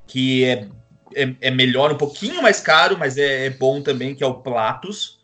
[0.06, 0.68] que é
[1.14, 4.34] é, é melhor, um pouquinho mais caro, mas é, é bom também, que é o
[4.34, 5.18] Platos.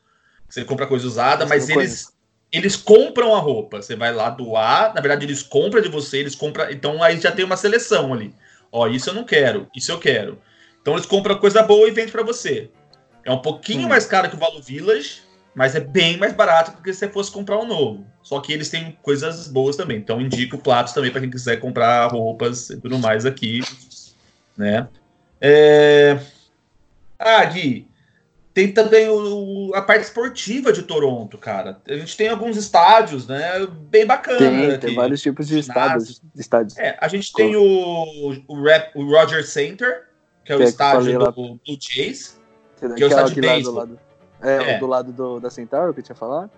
[0.49, 2.13] Você compra coisa usada, mas eles,
[2.51, 3.83] eles compram a roupa.
[3.83, 6.71] Você vai lá doar, na verdade eles compram de você, eles compram.
[6.71, 8.35] Então aí já tem uma seleção ali.
[8.73, 10.41] Ó, isso eu não quero, isso eu quero.
[10.81, 12.71] Então eles compram coisa boa e vendem pra você.
[13.25, 13.89] É um pouquinho Hum.
[13.89, 15.23] mais caro que o Valo Village,
[15.59, 18.07] mas é bem mais barato do que se você fosse comprar um novo.
[18.23, 19.97] Só que eles têm coisas boas também.
[19.99, 23.61] Então indico platos também para quem quiser comprar roupas e tudo mais aqui,
[24.57, 24.87] né?
[25.41, 26.17] É...
[27.19, 27.89] Ah, Gui,
[28.55, 31.81] tem também o- a parte esportiva de Toronto, cara.
[31.89, 33.67] A gente tem alguns estádios, né?
[33.91, 34.39] Bem bacana.
[34.39, 34.79] Tem, aqui.
[34.87, 36.23] tem vários tipos de estádios.
[36.37, 36.79] estádios.
[36.79, 40.05] É, a gente tem o, o, Rap- o Roger Center,
[40.45, 41.33] que é o Que é que estádio do.
[41.33, 42.39] Blue Jays.
[42.79, 43.89] Que é o estádio de beisebol.
[44.43, 44.79] É, É.
[44.79, 46.51] do lado do, da Centauro que eu tinha falado.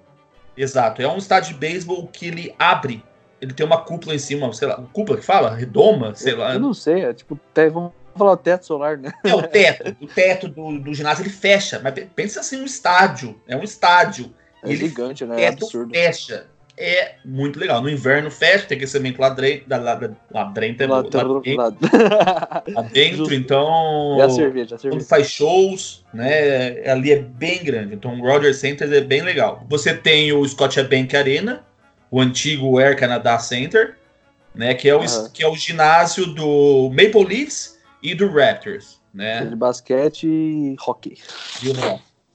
[0.57, 3.03] Exato, é um estádio de beisebol que ele abre.
[3.41, 5.55] Ele tem uma cúpula em cima, sei lá, cúpula que fala?
[5.55, 6.53] Redoma, sei lá.
[6.53, 9.11] Eu não sei, é tipo, te- vamos falar o teto solar, né?
[9.25, 9.97] É o teto.
[10.03, 11.81] O teto do, do ginásio ele fecha.
[11.83, 13.41] Mas pe- pensa assim, um estádio.
[13.49, 14.35] É um estádio.
[14.63, 15.43] É Ele gigante, O né?
[15.45, 15.95] É absurdo.
[15.95, 16.47] fecha.
[16.83, 17.83] É muito legal.
[17.83, 19.67] No inverno fecha, tem aquecimento lá dentro.
[19.69, 19.93] Lá, lá,
[20.31, 21.73] lá dentro, Lá, dentro, lá-
[23.35, 24.19] então.
[24.19, 26.89] A cerveja, a quando faz shows, né?
[26.91, 27.95] Ali é bem grande.
[27.95, 29.67] Então o Rogers Center é bem legal.
[29.69, 31.63] Você tem o Scotiabank Arena,
[32.11, 33.97] o antigo Air Canada Center,
[34.55, 34.73] né?
[34.73, 35.29] Que é o, Aham.
[35.35, 39.45] que é o ginásio do Maple Leafs e do Raptors, né?
[39.45, 41.19] De basquete e hockey.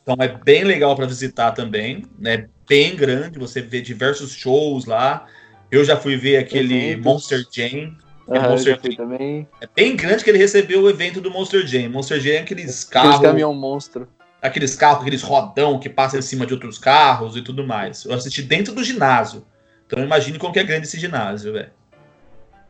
[0.04, 2.48] Então é bem legal para visitar também, né?
[2.68, 5.26] Bem grande, você vê diversos shows lá.
[5.72, 7.04] Eu já fui ver aquele Eventos.
[7.06, 7.96] Monster Jam.
[8.28, 9.48] É Aham, eu Monster fui também.
[9.62, 11.90] É bem grande que ele recebeu o evento do Monster Jam.
[11.90, 14.08] Monster Jam é aqueles Aquele carros caminhão monstro.
[14.42, 18.04] aqueles carros, aqueles rodão que passa em cima de outros carros e tudo mais.
[18.06, 19.46] Eu assisti dentro do ginásio.
[19.86, 21.70] Então imagine como que é grande esse ginásio, velho.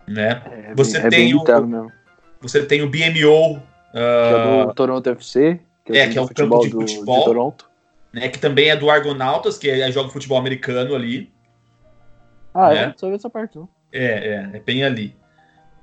[0.07, 0.41] Né?
[0.69, 1.91] É, Você bem, é tem o- mesmo.
[2.41, 3.59] Você tem o BMO,
[3.91, 6.69] Que é ah, do Toronto FC, que é, time que é de o campo de
[6.69, 7.23] do- futebol.
[7.23, 7.69] Toronto.
[8.15, 11.31] Né, que também é do Argonautas, que é, joga futebol americano ali.
[12.53, 12.77] Ah, É.
[12.85, 12.93] é?
[12.95, 13.59] Só essa parte.
[13.91, 15.15] É, é, é bem ali.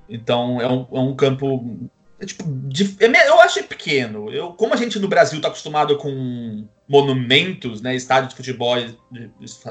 [0.08, 1.78] Então é um, é um campo.
[2.18, 4.30] é tipo, de- é eu achei pequeno.
[4.32, 8.76] Eu, como a gente no Brasil está acostumado com monumentos, né, estádios de futebol,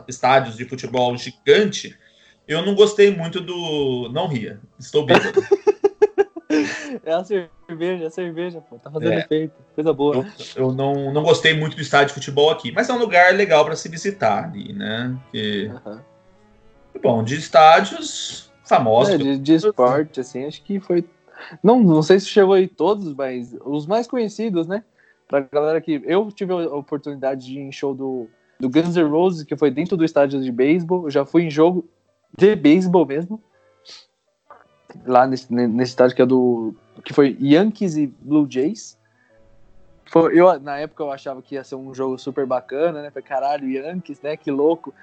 [0.08, 1.98] estádios de futebol gigante,
[2.48, 4.10] eu não gostei muito do.
[4.14, 5.42] Não ria, estou bêbado.
[7.04, 8.78] É a cerveja, é a cerveja, pô.
[8.78, 9.20] Tá fazendo É.
[9.20, 9.54] efeito.
[9.74, 10.16] Coisa boa.
[10.16, 10.26] Eu,
[10.56, 13.64] eu não, não gostei muito do estádio de futebol aqui, mas é um lugar legal
[13.64, 15.18] para se visitar ali, né?
[15.32, 16.04] Que, Aham.
[17.02, 19.14] bom, de estádios famosos.
[19.14, 21.06] É, de, de esporte, assim, acho que foi.
[21.64, 24.84] Não, não sei se chegou aí todos, mas os mais conhecidos, né?
[25.28, 26.02] Pra galera que.
[26.06, 28.30] Eu tive a oportunidade de ir em show do,
[28.60, 31.06] do Guns N' Roses, que foi dentro do estádio de beisebol.
[31.06, 31.88] Eu já fui em jogo
[32.38, 33.42] de beisebol mesmo.
[35.06, 36.76] Lá nesse, nesse estádio que é do.
[37.04, 38.98] Que foi Yankees e Blue Jays.
[40.06, 43.10] Foi, eu, na época eu achava que ia ser um jogo super bacana, né?
[43.12, 44.36] Falei, caralho, Yankees, né?
[44.36, 44.94] Que louco.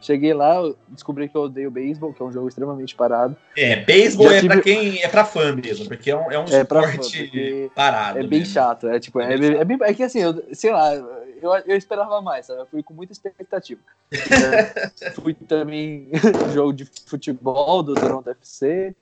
[0.00, 0.56] Cheguei lá,
[0.86, 3.34] descobri que eu odeio beisebol, que é um jogo extremamente parado.
[3.56, 6.44] É, beisebol é tive- pra quem é pra fã mesmo, porque é um, é um
[6.44, 8.18] É fã, esporte porque parado.
[8.18, 8.52] É bem mesmo.
[8.52, 11.54] chato, é tipo, É é, bem é, bem- é que assim, eu, sei lá, eu,
[11.66, 12.60] eu esperava mais, sabe?
[12.60, 13.80] Eu fui com muita expectativa.
[15.14, 16.10] Fui também
[16.52, 18.94] jogo de futebol do Toronto FC.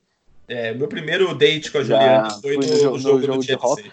[0.49, 3.23] É, meu primeiro date com a Já Juliana foi fui no, no jogo- jogo, no
[3.27, 3.93] jogo do de TFC.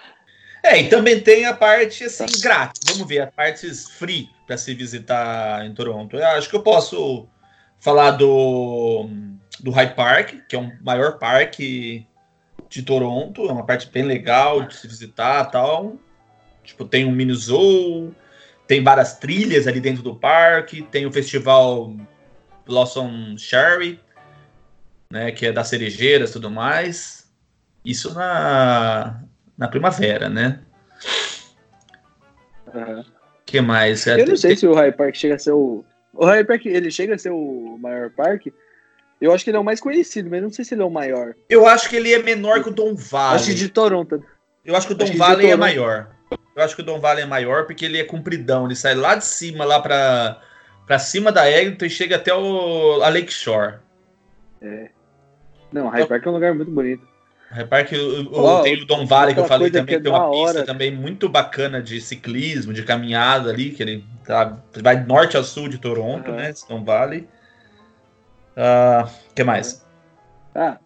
[0.62, 2.40] É, e também tem a parte assim, Tá.
[2.42, 2.82] grátis.
[2.92, 6.18] Vamos ver, as partes free para se visitar em Toronto.
[6.18, 7.28] Eu acho que eu posso
[7.80, 9.10] falar do,
[9.62, 12.06] do Hyde Park, que é o maior parque
[12.70, 13.48] de Toronto.
[13.48, 15.96] É uma parte bem legal de se visitar tal.
[16.64, 18.14] Tipo, tem um mini zoo,
[18.68, 21.96] tem várias trilhas ali dentro do parque, tem o festival
[22.66, 24.00] Blossom Cherry,
[25.12, 27.28] né, que é das cerejeiras e tudo mais.
[27.84, 29.22] Isso na,
[29.58, 30.60] na primavera, né?
[32.68, 33.04] O
[33.46, 34.06] que mais?
[34.06, 35.84] Eu não sei se o High Park chega a ser o.
[36.14, 38.54] O High Park, ele chega a ser o maior parque.
[39.22, 40.90] Eu acho que ele é o mais conhecido, mas não sei se ele é o
[40.90, 41.34] maior.
[41.50, 43.36] Eu acho que ele é menor que o Don Valley.
[43.36, 44.24] Acho que de Toronto.
[44.64, 46.10] Eu acho que o Don acho Valley é maior.
[46.56, 48.66] Eu acho que o Don Valley é maior porque ele é compridão.
[48.66, 50.42] Ele sai lá de cima, lá pra,
[50.86, 53.76] pra cima da Eglinton e chega até o, a Lake Shore.
[55.72, 57.08] Não, High Park é um lugar muito bonito.
[57.52, 60.08] Repare que o, o- Ó, tem o Don Valley que eu falei também, que que
[60.08, 60.66] é tem uma pista hora.
[60.66, 65.68] também muito bacana de ciclismo, de caminhada ali, que ele tá, vai norte a sul
[65.68, 66.38] de Toronto, Aham.
[66.38, 66.50] né?
[66.52, 67.28] esse Don Valley.
[68.56, 69.86] O que mais?
[70.54, 70.78] Ah,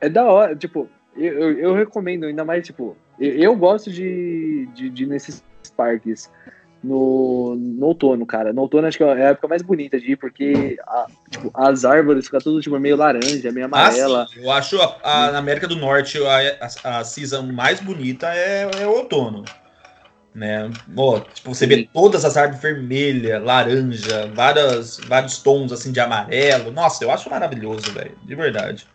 [0.00, 4.66] é da hora, tipo, eu, eu, eu recomendo, ainda mais, tipo, eu, eu gosto de,
[4.74, 5.42] de, de ir nesses
[5.76, 6.30] parques.
[6.82, 8.52] No, no outono, cara.
[8.52, 11.84] No outono acho que é a época mais bonita de ir, porque a, tipo, as
[11.84, 14.26] árvores ficam tudo tipo, meio laranja, meio amarela.
[14.30, 18.32] Ah, eu acho a, a, na América do Norte a, a, a season mais bonita
[18.34, 19.44] é, é o outono.
[20.34, 20.70] Né?
[20.96, 21.74] Oh, tipo, você Sim.
[21.74, 26.70] vê todas as árvores vermelhas, laranja, várias, vários tons assim de amarelo.
[26.70, 28.16] Nossa, eu acho maravilhoso, velho.
[28.22, 28.86] De verdade.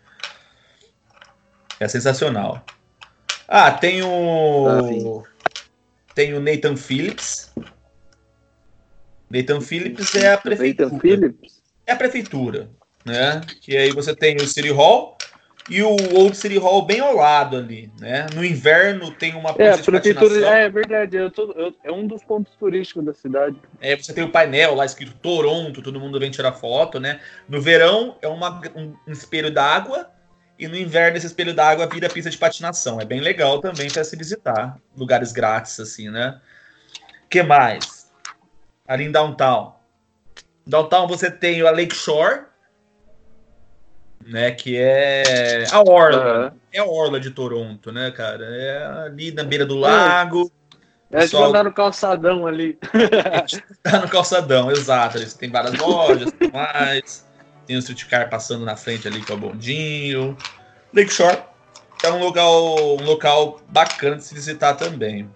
[1.78, 2.64] É sensacional.
[3.46, 5.22] Ah, tem o.
[5.22, 5.36] Ah,
[6.14, 7.52] tem o Nathan Phillips,
[9.30, 10.88] Nathan Phillips é a prefeitura.
[10.90, 11.62] Nathan Phillips?
[11.86, 12.70] É a prefeitura,
[13.04, 13.40] né?
[13.60, 15.16] Que aí você tem o City Hall
[15.68, 18.26] e o Old City Hall bem ao lado ali, né?
[18.34, 22.06] No inverno tem uma é, a prefeitura é, é verdade, eu tô, eu, é um
[22.06, 23.56] dos pontos turísticos da cidade.
[23.80, 27.20] É, você tem o painel lá escrito Toronto, todo mundo vem tirar foto, né?
[27.48, 30.08] No verão é uma, um, um espelho d'água
[30.58, 33.00] e no inverno esse espelho d'água vira pista de patinação.
[33.00, 36.40] É bem legal também para se visitar, lugares grátis assim, né?
[37.28, 37.95] Que mais?
[38.86, 39.74] Ali em Downtown.
[40.66, 42.40] Downtown você tem a Lake Shore,
[44.26, 46.58] né, que é a orla, uhum.
[46.72, 48.44] é a orla de Toronto, né, cara?
[48.44, 50.50] É ali na beira do lago.
[51.10, 51.44] É, pessoal...
[51.44, 52.78] é andar no calçadão ali.
[53.82, 55.18] tá no calçadão, exato.
[55.36, 57.24] Tem várias lojas, tem mais.
[57.66, 60.36] Tem o streetcar passando na frente ali com o bondinho.
[60.92, 61.38] Lakeshore
[62.02, 65.30] é um local, um local bacana de se visitar também.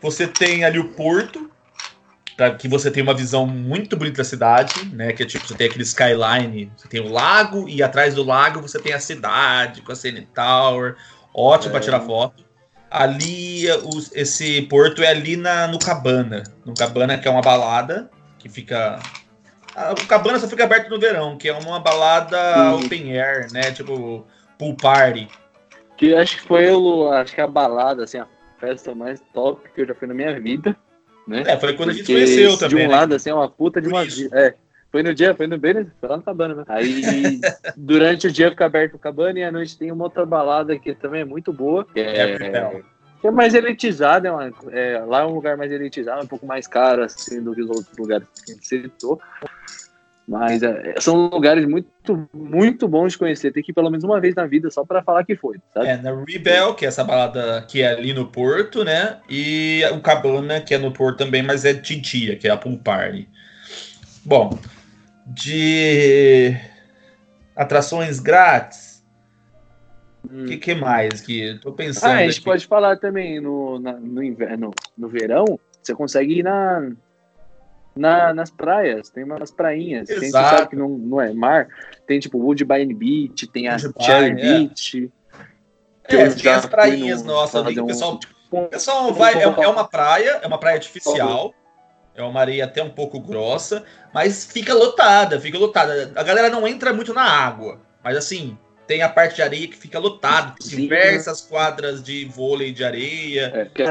[0.00, 1.50] Você tem ali o porto,
[2.36, 5.12] para que você tenha uma visão muito bonita da cidade, né?
[5.12, 8.60] Que é tipo, você tem aquele skyline, você tem o lago e atrás do lago
[8.60, 10.96] você tem a cidade com a CN Tower,
[11.34, 11.72] ótimo é.
[11.72, 12.44] para tirar foto.
[12.90, 18.10] Ali, os, esse porto é ali na, no Cabana, no Cabana que é uma balada
[18.38, 18.98] que fica
[19.74, 22.84] o Cabana só fica aberto no verão, que é uma balada Sim.
[22.84, 23.72] open air, né?
[23.72, 24.26] Tipo,
[24.58, 25.28] pool party.
[25.96, 28.26] Que acho que foi o, acho que a balada, assim, a
[28.58, 30.76] festa mais top que eu já fui na minha vida
[31.26, 31.44] né?
[31.46, 32.78] É, foi quando Porque a gente conheceu também.
[32.78, 32.96] De um né?
[32.96, 34.02] lado, assim, é uma puta de uma.
[34.04, 34.54] É,
[34.90, 36.64] foi no dia, foi no bem, foi lá no cabana, né?
[36.68, 37.40] Aí
[37.76, 40.94] durante o dia fica aberto o cabana e à noite tem uma outra balada que
[40.94, 41.84] também é muito boa.
[41.84, 42.82] Que é, é,
[43.20, 46.66] que é mais elitizada, é é, lá é um lugar mais elitizado, um pouco mais
[46.66, 49.20] caro assim, do que os outros lugares que a gente citou.
[50.32, 53.52] Mas é, são lugares muito, muito bons de conhecer.
[53.52, 55.58] Tem que ir pelo menos uma vez na vida só para falar que foi.
[55.74, 55.88] Sabe?
[55.88, 59.18] É, na Rebel, que é essa balada que é ali no Porto, né?
[59.28, 62.56] E o Cabana, que é no Porto também, mas é de dia, que é a
[62.56, 63.28] Pool Party.
[64.24, 64.58] Bom,
[65.26, 66.56] de
[67.54, 69.04] atrações grátis.
[70.24, 70.46] O hum.
[70.46, 72.10] que, que, mais que tô pensando?
[72.10, 72.44] Ah, a gente aqui.
[72.44, 76.90] pode falar também no, na, no inverno, no verão, você consegue ir na
[77.94, 80.08] na, nas praias, tem umas prainhas.
[80.08, 80.24] Exato.
[80.24, 81.68] Você sabe que não, não é mar.
[82.06, 84.34] Tem tipo Woodbine Beach, tem a Cherry é.
[84.34, 85.10] Beach.
[86.04, 87.78] É, tem as prainhas nossas ali.
[87.78, 88.18] O pessoal,
[88.52, 89.34] um, pessoal vai.
[89.34, 91.54] É, é, uma praia, é uma praia artificial.
[92.14, 96.12] É uma areia até um pouco grossa, mas fica lotada, fica lotada.
[96.14, 99.76] A galera não entra muito na água, mas assim, tem a parte de areia que
[99.76, 103.50] fica lotada, diversas quadras de vôlei de areia.
[103.54, 103.82] É, que...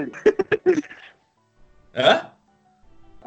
[1.95, 2.31] Hã?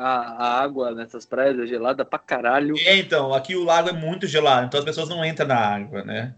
[0.04, 2.74] A, a, água nessas praias é gelada pra caralho.
[2.78, 6.04] É, então, aqui o lago é muito gelado, então as pessoas não entram na água,
[6.04, 6.34] né?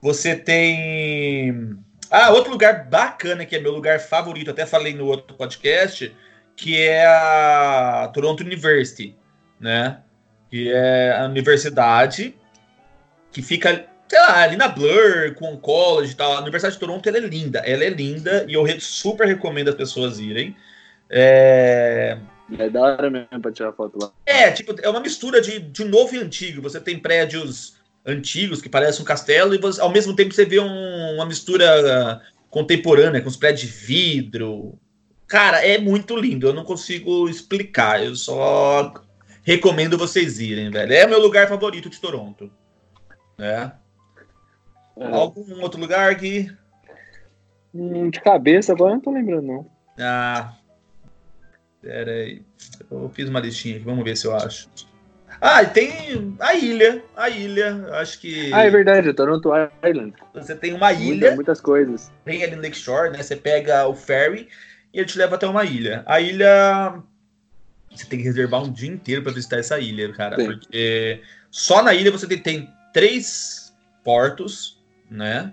[0.00, 1.76] Você tem.
[2.08, 6.14] Ah, outro lugar bacana que é meu lugar favorito, até falei no outro podcast,
[6.54, 9.16] que é a Toronto University,
[9.58, 10.00] né?
[10.48, 12.36] Que é a universidade
[13.32, 16.34] que fica, sei lá, ali na Blur, com o college e tal.
[16.34, 19.74] A Universidade de Toronto ela é linda, ela é linda e eu super recomendo as
[19.74, 20.56] pessoas irem.
[21.10, 22.16] É
[22.56, 24.10] é da hora mesmo pra tirar foto lá.
[24.24, 26.62] É, tipo, é uma mistura de, de novo e antigo.
[26.62, 27.76] Você tem prédios
[28.06, 32.22] antigos que parecem um castelo e você, ao mesmo tempo você vê um, uma mistura
[32.48, 34.78] contemporânea com os prédios de vidro.
[35.26, 36.46] Cara, é muito lindo.
[36.46, 38.02] Eu não consigo explicar.
[38.02, 38.94] Eu só
[39.42, 40.92] recomendo vocês irem, velho.
[40.92, 42.50] É meu lugar favorito de Toronto.
[43.36, 43.72] Né?
[44.96, 45.06] É.
[45.06, 46.50] Algum outro lugar aqui?
[47.74, 49.70] Hum, de cabeça agora não tô lembrando, não.
[49.98, 50.54] Ah,
[51.82, 52.42] Pera aí.
[52.90, 54.68] Eu fiz uma listinha aqui, vamos ver se eu acho.
[55.40, 57.02] Ah, e tem a ilha.
[57.16, 58.52] A ilha, acho que.
[58.52, 59.50] Ah, é verdade, Toronto
[59.84, 60.14] Island.
[60.34, 61.34] Você tem uma ilha.
[61.34, 62.10] muitas coisas.
[62.24, 63.22] Tem ali no Lakeshore, né?
[63.22, 64.48] Você pega o ferry
[64.92, 66.02] e ele te leva até uma ilha.
[66.06, 67.00] A ilha.
[67.94, 70.36] Você tem que reservar um dia inteiro para visitar essa ilha, cara.
[70.36, 70.46] Sim.
[70.46, 73.72] Porque só na ilha você tem, tem três
[74.02, 75.52] portos, né?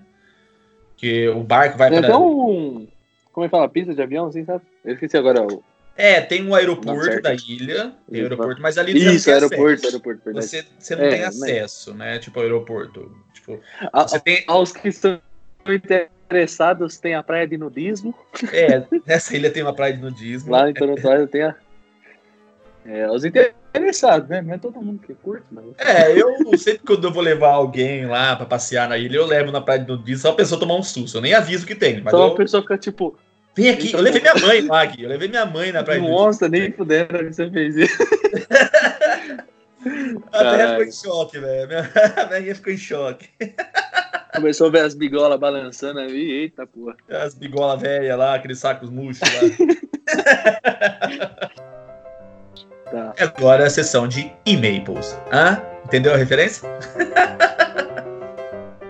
[0.98, 2.00] Que o barco vai para.
[2.00, 2.88] Então,
[3.32, 3.70] como é que fala?
[3.70, 4.64] Pista de avião, assim, sabe?
[4.84, 5.64] Eu esqueci agora o.
[5.98, 9.86] É, tem um aeroporto da ilha, tem aeroporto, mas ali você Isso, não tem aeroporto,
[9.86, 10.46] aeroporto, verdade.
[10.46, 12.00] Você, você não é, tem acesso, mas...
[12.00, 12.20] né?
[12.20, 13.16] Tipo, aeroporto.
[13.34, 13.62] Tipo,
[13.94, 14.44] a, você tem...
[14.46, 15.22] Aos que estão
[15.66, 18.14] interessados, tem a praia de nudismo.
[18.52, 20.52] É, nessa ilha tem uma praia de nudismo.
[20.52, 21.56] Lá em Toronto tem a,
[22.86, 24.42] É, os interessados, né?
[24.42, 25.66] Não é todo mundo que curte, mas.
[25.78, 29.52] É, eu sempre quando eu vou levar alguém lá pra passear na ilha, eu levo
[29.52, 31.18] na praia de nudismo só a pessoa tomar um susto.
[31.18, 32.02] Eu nem aviso que tem.
[32.02, 32.34] Mas Só eu...
[32.34, 33.18] a pessoa fica tipo,
[33.56, 35.04] Vem aqui, eu levei minha mãe Gui.
[35.04, 37.98] Eu levei minha mãe na praia nossa, nem fudendo que você fez isso.
[40.34, 40.70] A Terra Caralho.
[40.72, 41.68] ficou em choque, velho.
[41.68, 43.30] Minha- A minha ficou em choque.
[44.36, 46.96] Começou a ver as bigolas balançando ali, eita porra.
[47.10, 49.40] As bigolas velhas lá, aqueles sacos murchos lá.
[52.92, 53.14] Tá.
[53.20, 55.18] Agora é a sessão de e-mails.
[55.34, 55.60] Hã?
[55.86, 56.70] Entendeu a referência?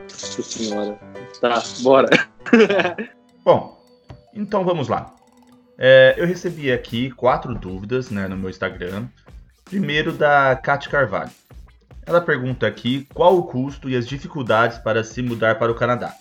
[0.03, 0.99] Nossa senhora.
[1.39, 2.09] Tá, bora.
[3.45, 3.74] Bom,
[4.35, 5.15] então vamos lá.
[5.77, 9.07] É, eu recebi aqui quatro dúvidas né, no meu Instagram.
[9.63, 11.31] Primeiro da Kate Carvalho.
[12.05, 16.13] Ela pergunta aqui qual o custo e as dificuldades para se mudar para o Canadá.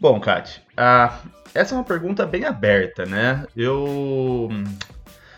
[0.00, 1.18] Bom, Kate, ah,
[1.54, 3.46] essa é uma pergunta bem aberta, né?
[3.54, 4.48] Eu,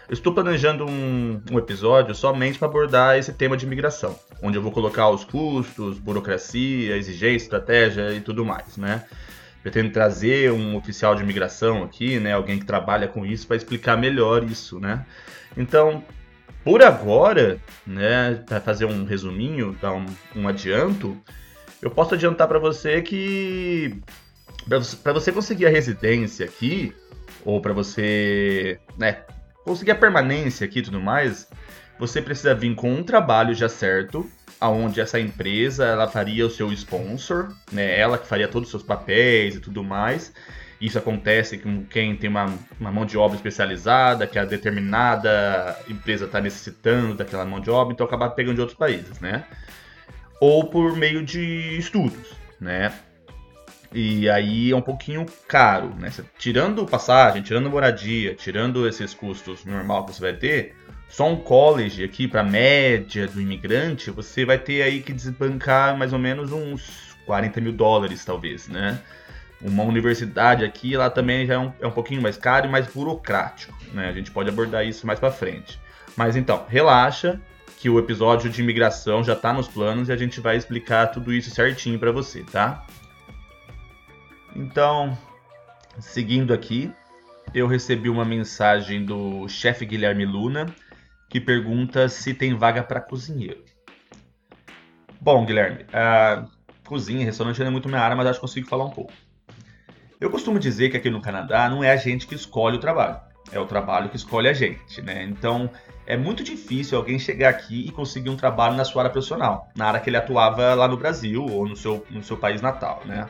[0.09, 4.63] eu estou planejando um, um episódio somente para abordar esse tema de imigração, onde eu
[4.63, 9.05] vou colocar os custos, burocracia, exigência, estratégia e tudo mais, né?
[9.67, 12.33] Pretendo trazer um oficial de imigração aqui, né?
[12.35, 15.05] Alguém que trabalha com isso para explicar melhor isso, né?
[15.57, 16.05] Então,
[16.63, 18.45] por agora, né?
[18.47, 20.07] Para fazer um resuminho, dar um,
[20.37, 21.21] um adianto,
[21.83, 24.01] eu posso adiantar para você que
[25.03, 26.95] para você conseguir a residência aqui
[27.45, 29.25] ou para você, né?
[29.65, 31.49] Conseguir a permanência aqui e tudo mais,
[31.99, 36.73] você precisa vir com um trabalho já certo, aonde essa empresa ela faria o seu
[36.73, 37.99] sponsor, né?
[37.99, 40.33] Ela que faria todos os seus papéis e tudo mais.
[40.81, 46.27] Isso acontece com quem tem uma, uma mão de obra especializada, que a determinada empresa
[46.27, 49.45] está necessitando daquela mão de obra, então acaba pegando de outros países, né?
[50.39, 52.93] Ou por meio de estudos, né?
[53.93, 56.13] E aí é um pouquinho caro, né?
[56.39, 60.75] Tirando passagem, tirando moradia, tirando esses custos normal que você vai ter,
[61.09, 66.13] só um college aqui para média do imigrante, você vai ter aí que desbancar mais
[66.13, 69.01] ou menos uns 40 mil dólares, talvez, né?
[69.61, 72.87] Uma universidade aqui, ela também já é um, é um pouquinho mais caro e mais
[72.87, 74.09] burocrático, né?
[74.09, 75.81] A gente pode abordar isso mais para frente.
[76.17, 77.41] Mas então, relaxa,
[77.79, 81.33] que o episódio de imigração já tá nos planos e a gente vai explicar tudo
[81.33, 82.87] isso certinho para você, tá?
[84.55, 85.17] Então,
[85.99, 86.91] seguindo aqui,
[87.55, 90.67] eu recebi uma mensagem do chefe Guilherme Luna
[91.37, 93.63] que pergunta se tem vaga para cozinheiro.
[95.21, 96.47] Bom, Guilherme, a
[96.87, 99.13] cozinha, restaurante não é muito minha área, mas acho que consigo falar um pouco.
[100.19, 103.21] Eu costumo dizer que aqui no Canadá não é a gente que escolhe o trabalho,
[103.53, 105.25] é o trabalho que escolhe a gente, né?
[105.25, 105.69] Então
[106.07, 109.89] é muito difícil alguém chegar aqui e conseguir um trabalho na sua área profissional, na
[109.89, 113.29] área que ele atuava lá no Brasil ou no seu, no seu país natal, né?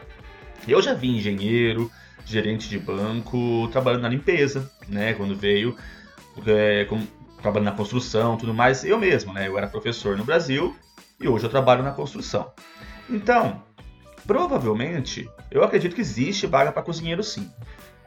[0.68, 1.90] Eu já vi engenheiro,
[2.24, 5.12] gerente de banco, trabalhando na limpeza, né?
[5.14, 5.76] Quando veio,
[6.46, 6.86] é,
[7.46, 8.84] trabalhando na construção, tudo mais.
[8.84, 9.46] Eu mesmo, né?
[9.46, 10.76] Eu era professor no Brasil
[11.20, 12.52] e hoje eu trabalho na construção.
[13.08, 13.62] Então,
[14.26, 17.50] provavelmente, eu acredito que existe vaga para cozinheiro sim.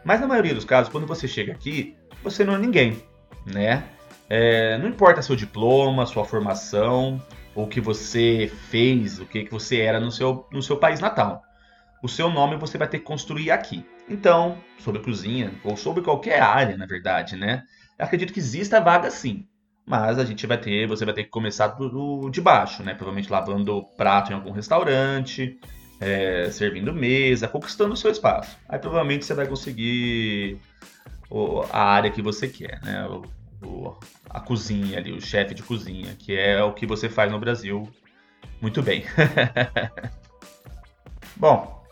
[0.04, 3.02] Mas na maioria dos casos, quando você chega aqui, você não é ninguém,
[3.46, 3.86] né?
[4.30, 7.22] É, não importa seu diploma, sua formação,
[7.56, 11.44] o que você fez, o que, que você era no seu, no seu país natal
[12.02, 13.86] o seu nome você vai ter que construir aqui.
[14.08, 17.64] Então, sobre cozinha, ou sobre qualquer área, na verdade, né?
[18.00, 19.46] Acredito que exista vaga sim.
[19.86, 22.94] Mas a gente vai ter, você vai ter que começar do- de baixo, né?
[22.94, 25.60] Provavelmente lavando prato em algum restaurante,
[26.00, 28.56] é, servindo mesa, conquistando o seu espaço.
[28.68, 30.60] Aí provavelmente você vai conseguir
[31.30, 33.06] o- a área que você quer, né?
[33.08, 33.24] O-
[33.68, 33.98] o-
[34.30, 37.90] a cozinha ali, o chefe de cozinha, que é o que você faz no Brasil
[38.62, 39.04] muito bem.
[41.36, 41.84] Bom,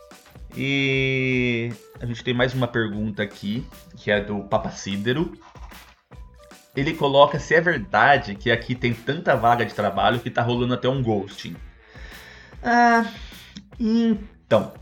[0.56, 5.32] e a gente tem mais uma pergunta aqui, que é do Papacídero.
[6.78, 10.74] Ele coloca se é verdade que aqui tem tanta vaga de trabalho que tá rolando
[10.74, 11.56] até um ghosting.
[12.62, 13.04] Ah,
[13.78, 14.72] então.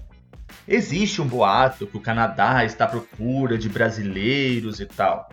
[0.68, 5.28] Existe um boato que o Canadá está à procura de brasileiros e tal.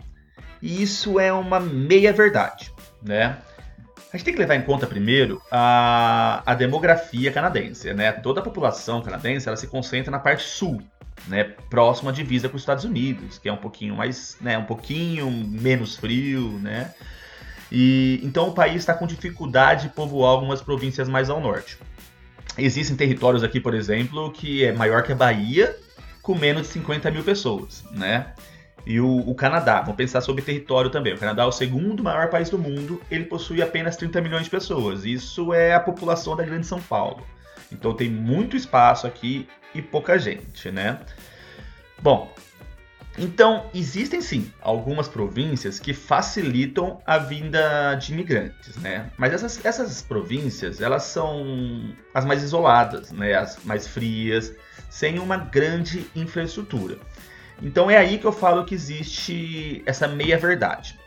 [0.62, 3.36] E isso é uma meia verdade, né?
[4.10, 8.12] A gente tem que levar em conta primeiro a, a demografia canadense, né?
[8.12, 10.80] Toda a população canadense ela se concentra na parte sul,
[11.26, 11.44] né?
[11.70, 14.58] Próxima à divisa com os Estados Unidos, que é um pouquinho mais, né?
[14.58, 16.92] Um pouquinho menos frio, né?
[17.70, 21.78] E então o país está com dificuldade de povoar algumas províncias mais ao norte.
[22.56, 25.76] Existem territórios aqui, por exemplo, que é maior que a Bahia,
[26.22, 28.32] com menos de 50 mil pessoas, né?
[28.86, 31.14] E o, o Canadá, vamos pensar sobre território também.
[31.14, 34.50] O Canadá é o segundo maior país do mundo, ele possui apenas 30 milhões de
[34.50, 35.04] pessoas.
[35.04, 37.26] Isso é a população da Grande São Paulo.
[37.72, 41.00] Então tem muito espaço aqui e pouca gente, né?
[42.00, 42.32] Bom,
[43.16, 49.10] Então, existem sim algumas províncias que facilitam a vinda de imigrantes, né?
[49.16, 53.34] Mas essas, essas províncias, elas são as mais isoladas, né?
[53.34, 54.52] As mais frias,
[54.90, 56.98] sem uma grande infraestrutura.
[57.62, 60.98] Então é aí que eu falo que existe essa meia-verdade.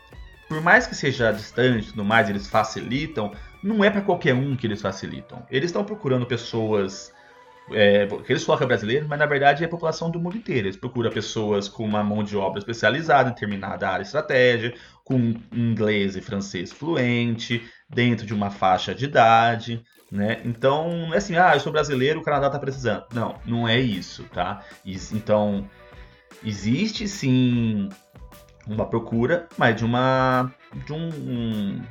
[0.48, 4.66] Por mais que seja distante tudo mais, eles facilitam, não é para qualquer um que
[4.66, 5.44] eles facilitam.
[5.50, 7.12] Eles estão procurando pessoas
[7.72, 10.66] é, eles colocam brasileiros, mas na verdade é a população do mundo inteiro.
[10.66, 16.16] Eles procuram pessoas com uma mão de obra especializada em determinada área estratégia, com inglês
[16.16, 20.40] e francês fluente, dentro de uma faixa de idade, né?
[20.44, 23.04] Então, é assim, ah, eu sou brasileiro, o Canadá está precisando.
[23.12, 24.62] Não, não é isso, tá?
[24.84, 25.68] Então,
[26.44, 27.88] existe sim
[28.66, 30.52] uma procura, mas de uma
[30.84, 31.82] de um, um,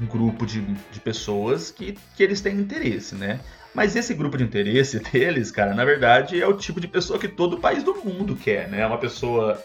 [0.00, 3.40] um grupo de, de pessoas que, que eles têm interesse, né?
[3.74, 7.28] Mas esse grupo de interesse deles, cara, na verdade é o tipo de pessoa que
[7.28, 8.86] todo país do mundo quer, né?
[8.86, 9.62] Uma pessoa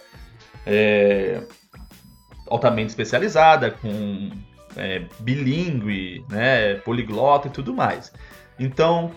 [0.66, 1.42] é,
[2.48, 4.32] altamente especializada, com
[4.76, 6.76] é, bilíngue, né?
[6.76, 8.12] Poliglota e tudo mais.
[8.60, 9.12] Então,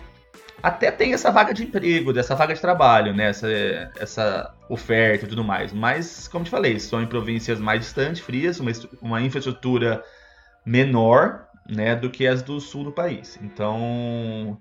[0.61, 3.29] até tem essa vaga de emprego, dessa vaga de trabalho, né?
[3.29, 3.47] Essa,
[3.97, 5.71] essa oferta e tudo mais.
[5.71, 8.71] Mas, como te falei, são em províncias mais distantes, frias, uma,
[9.01, 10.03] uma infraestrutura
[10.65, 13.39] menor, né, do que as do sul do país.
[13.41, 14.59] Então,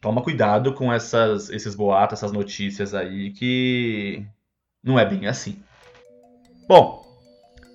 [0.00, 4.24] toma cuidado com essas, esses boatos, essas notícias aí que
[4.82, 5.62] não é bem assim.
[6.68, 7.04] Bom,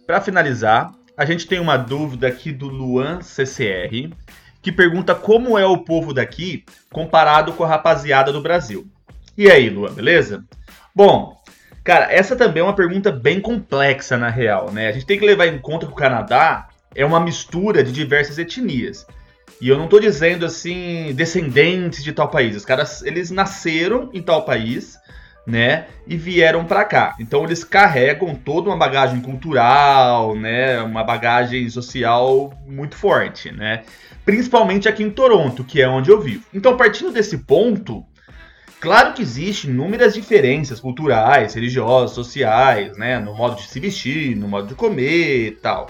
[0.05, 4.11] para finalizar, a gente tem uma dúvida aqui do Luan CCR,
[4.61, 8.87] que pergunta como é o povo daqui comparado com a rapaziada do Brasil.
[9.37, 10.45] E aí, Luan, beleza?
[10.95, 11.41] Bom,
[11.83, 14.87] cara, essa também é uma pergunta bem complexa na real, né?
[14.87, 18.37] A gente tem que levar em conta que o Canadá é uma mistura de diversas
[18.37, 19.05] etnias.
[19.61, 22.55] E eu não estou dizendo assim, descendentes de tal país.
[22.55, 24.97] Os caras, eles nasceram em tal país,
[25.45, 25.87] né?
[26.07, 27.15] E vieram para cá.
[27.19, 30.81] Então eles carregam toda uma bagagem cultural, né?
[30.81, 33.83] Uma bagagem social muito forte, né?
[34.25, 36.45] Principalmente aqui em Toronto, que é onde eu vivo.
[36.53, 38.05] Então, partindo desse ponto,
[38.79, 43.19] claro que existem inúmeras diferenças culturais, religiosas, sociais, né?
[43.19, 45.89] No modo de se vestir, no modo de comer e tal.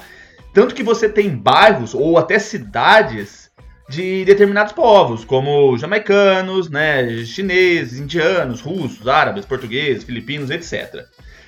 [0.53, 3.42] Tanto que você tem bairros ou até cidades
[3.93, 11.05] de determinados povos, como jamaicanos, né, chineses, indianos, russos, árabes, portugueses, filipinos, etc.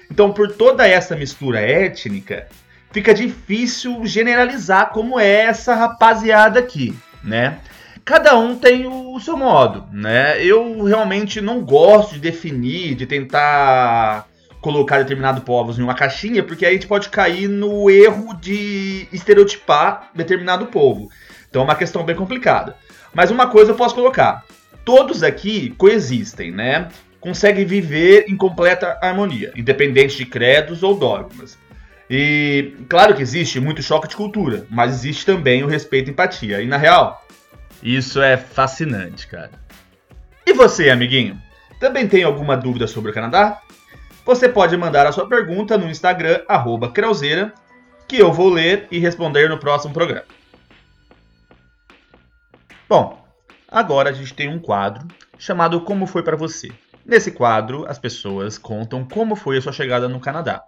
[0.09, 2.47] Então, por toda essa mistura étnica,
[2.91, 7.59] fica difícil generalizar como é essa rapaziada aqui, né?
[8.03, 10.43] Cada um tem o seu modo, né?
[10.45, 14.27] Eu realmente não gosto de definir, de tentar
[14.61, 19.07] colocar determinados povos em uma caixinha, porque aí a gente pode cair no erro de
[19.11, 21.09] estereotipar determinado povo.
[21.55, 22.75] Então é uma questão bem complicada.
[23.13, 24.43] Mas uma coisa eu posso colocar:
[24.83, 26.89] todos aqui coexistem, né?
[27.21, 31.57] Conseguem viver em completa harmonia, independente de credos ou dogmas.
[32.09, 36.61] E claro que existe muito choque de cultura, mas existe também o respeito e empatia.
[36.61, 37.25] E na real,
[37.81, 39.51] isso é fascinante, cara.
[40.45, 41.41] E você, amiguinho?
[41.79, 43.61] Também tem alguma dúvida sobre o Canadá?
[44.25, 49.49] Você pode mandar a sua pergunta no Instagram, arroba que eu vou ler e responder
[49.49, 50.25] no próximo programa.
[52.87, 53.25] Bom,
[53.67, 55.07] agora a gente tem um quadro
[55.39, 56.71] chamado Como Foi para Você.
[57.03, 60.63] Nesse quadro, as pessoas contam como foi a sua chegada no Canadá.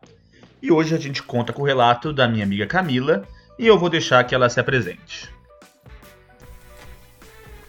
[0.60, 3.24] E hoje a gente conta com o relato da minha amiga Camila
[3.60, 5.32] e eu vou deixar que ela se apresente.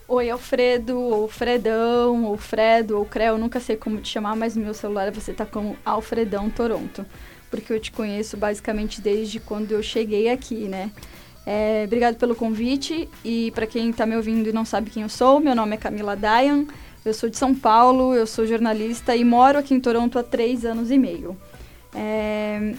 [0.07, 4.65] Oi, Alfredo, ou Fredão, ou Fredo, ou Creu, nunca sei como te chamar, mas no
[4.65, 7.05] meu celular você tá como Alfredão Toronto,
[7.51, 10.91] porque eu te conheço basicamente desde quando eu cheguei aqui, né?
[11.47, 15.09] É, obrigado pelo convite e para quem está me ouvindo e não sabe quem eu
[15.09, 16.67] sou, meu nome é Camila Dayan,
[17.05, 20.65] eu sou de São Paulo, eu sou jornalista e moro aqui em Toronto há três
[20.65, 21.37] anos e meio.
[21.95, 22.75] É,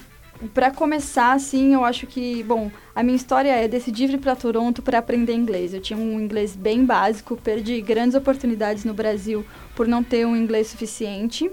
[0.54, 4.82] para começar, assim, eu acho que, bom, a minha história é decidir vir para Toronto
[4.82, 5.74] para aprender inglês.
[5.74, 10.36] Eu tinha um inglês bem básico, perdi grandes oportunidades no Brasil por não ter um
[10.36, 11.52] inglês suficiente.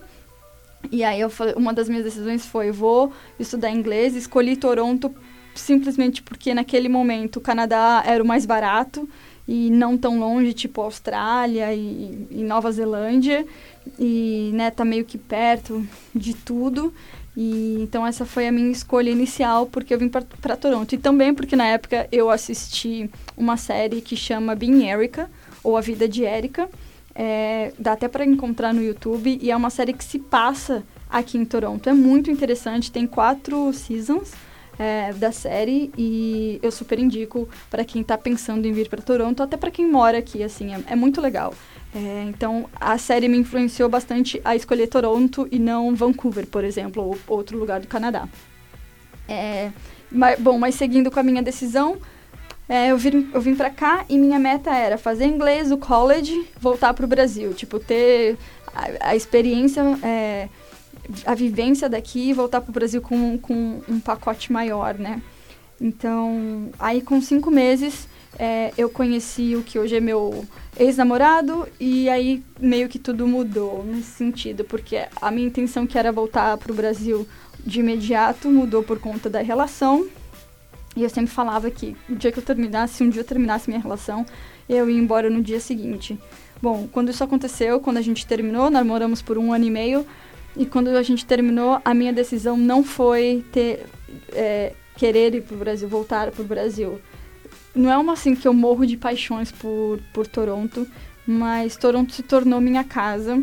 [0.92, 5.12] E aí eu uma das minhas decisões foi vou estudar inglês, escolhi Toronto
[5.58, 9.08] simplesmente porque naquele momento o Canadá era o mais barato
[9.48, 13.46] e não tão longe, tipo Austrália e, e Nova Zelândia,
[13.98, 16.92] e né, tá meio que perto de tudo.
[17.36, 21.34] E então essa foi a minha escolha inicial porque eu vim para Toronto e também
[21.34, 25.30] porque na época eu assisti uma série que chama Being Erica
[25.62, 26.68] ou A Vida de Erika.
[27.14, 31.36] É, dá até para encontrar no YouTube e é uma série que se passa aqui
[31.36, 31.88] em Toronto.
[31.88, 34.32] É muito interessante, tem quatro seasons.
[34.78, 39.42] É, da série e eu super indico para quem está pensando em vir para Toronto,
[39.42, 41.54] até para quem mora aqui, assim, é, é muito legal.
[41.94, 47.02] É, então, a série me influenciou bastante a escolher Toronto e não Vancouver, por exemplo,
[47.02, 48.28] ou outro lugar do Canadá.
[49.28, 49.70] É,
[50.10, 51.96] mas, bom, mas seguindo com a minha decisão,
[52.68, 56.48] é, eu vim, eu vim pra cá e minha meta era fazer inglês, o college,
[56.60, 57.54] voltar pro Brasil.
[57.54, 58.36] Tipo, ter
[58.74, 60.48] a, a experiência, é,
[61.24, 65.22] a vivência daqui e voltar pro Brasil com, com um pacote maior, né?
[65.80, 68.08] Então, aí com cinco meses,
[68.38, 70.44] é, eu conheci o que hoje é meu
[70.78, 76.10] ex-namorado e aí meio que tudo mudou nesse sentido, porque a minha intenção que era
[76.10, 77.26] voltar pro Brasil
[77.64, 80.06] de imediato mudou por conta da relação
[80.96, 83.80] e eu sempre falava que o dia que eu terminasse, um dia eu terminasse minha
[83.80, 84.24] relação,
[84.66, 86.18] eu ia embora no dia seguinte.
[86.60, 90.06] Bom, quando isso aconteceu, quando a gente terminou, nós moramos por um ano e meio,
[90.56, 93.86] e quando a gente terminou, a minha decisão não foi ter,
[94.32, 97.00] é, querer ir para o Brasil, voltar para o Brasil.
[97.74, 100.86] Não é uma assim que eu morro de paixões por, por Toronto,
[101.26, 103.42] mas Toronto se tornou minha casa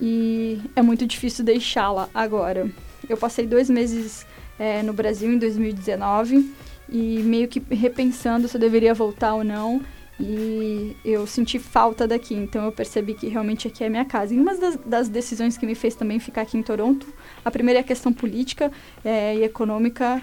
[0.00, 2.70] e é muito difícil deixá-la agora.
[3.08, 4.26] Eu passei dois meses
[4.58, 6.52] é, no Brasil em 2019
[6.90, 9.80] e meio que repensando se eu deveria voltar ou não.
[10.20, 14.34] E eu senti falta daqui, então eu percebi que realmente aqui é minha casa.
[14.34, 17.06] E uma das, das decisões que me fez também ficar aqui em Toronto,
[17.44, 18.70] a primeira é a questão política
[19.04, 20.20] é, e econômica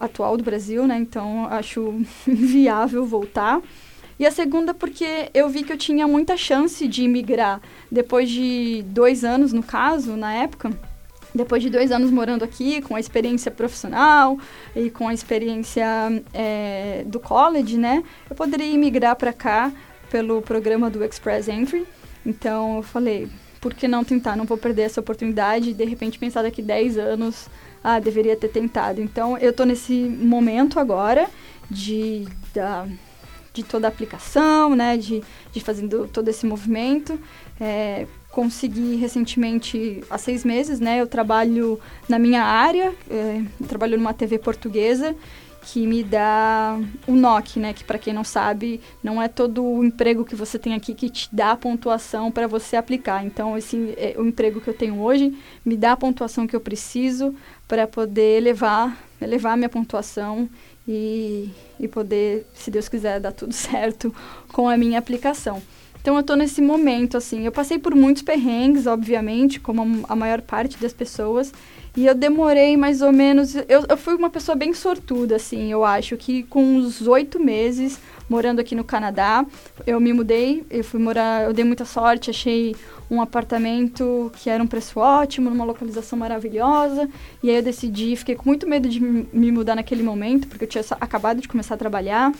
[0.00, 0.96] atual do Brasil, né?
[0.96, 3.60] Então acho inviável voltar.
[4.18, 8.82] E a segunda porque eu vi que eu tinha muita chance de imigrar depois de
[8.86, 10.70] dois anos, no caso, na época
[11.36, 14.38] depois de dois anos morando aqui, com a experiência profissional
[14.74, 15.86] e com a experiência
[16.32, 19.72] é, do college, né, eu poderia imigrar para cá
[20.10, 21.86] pelo programa do Express Entry.
[22.24, 23.28] Então eu falei,
[23.60, 24.36] por que não tentar?
[24.36, 27.48] Não vou perder essa oportunidade de repente pensar daqui 10 anos,
[27.82, 29.00] ah, deveria ter tentado.
[29.00, 31.28] Então eu estou nesse momento agora
[31.70, 32.86] de, da,
[33.52, 35.22] de toda a aplicação, né, de,
[35.52, 37.18] de fazendo todo esse movimento.
[37.60, 38.06] É,
[38.36, 41.00] consegui recentemente, há seis meses, né?
[41.00, 45.16] Eu trabalho na minha área, é, trabalho numa TV portuguesa
[45.62, 47.72] que me dá o NOC, né?
[47.72, 51.08] Que para quem não sabe, não é todo o emprego que você tem aqui que
[51.08, 53.24] te dá a pontuação para você aplicar.
[53.24, 55.34] Então, esse é, o emprego que eu tenho hoje
[55.64, 57.34] me dá a pontuação que eu preciso
[57.66, 60.46] para poder levar, levar a minha pontuação
[60.86, 61.48] e,
[61.80, 64.14] e poder, se Deus quiser, dar tudo certo
[64.52, 65.62] com a minha aplicação.
[66.06, 67.46] Então eu tô nesse momento, assim.
[67.46, 71.52] Eu passei por muitos perrengues, obviamente, como a maior parte das pessoas.
[71.96, 73.56] E eu demorei mais ou menos.
[73.56, 77.98] Eu, eu fui uma pessoa bem sortuda, assim, eu acho, que com uns oito meses
[78.28, 79.44] morando aqui no Canadá,
[79.84, 82.76] eu me mudei, eu fui morar, eu dei muita sorte, achei
[83.10, 87.08] um apartamento que era um preço ótimo, numa localização maravilhosa.
[87.42, 90.68] E aí eu decidi, fiquei com muito medo de me mudar naquele momento, porque eu
[90.68, 92.32] tinha acabado de começar a trabalhar.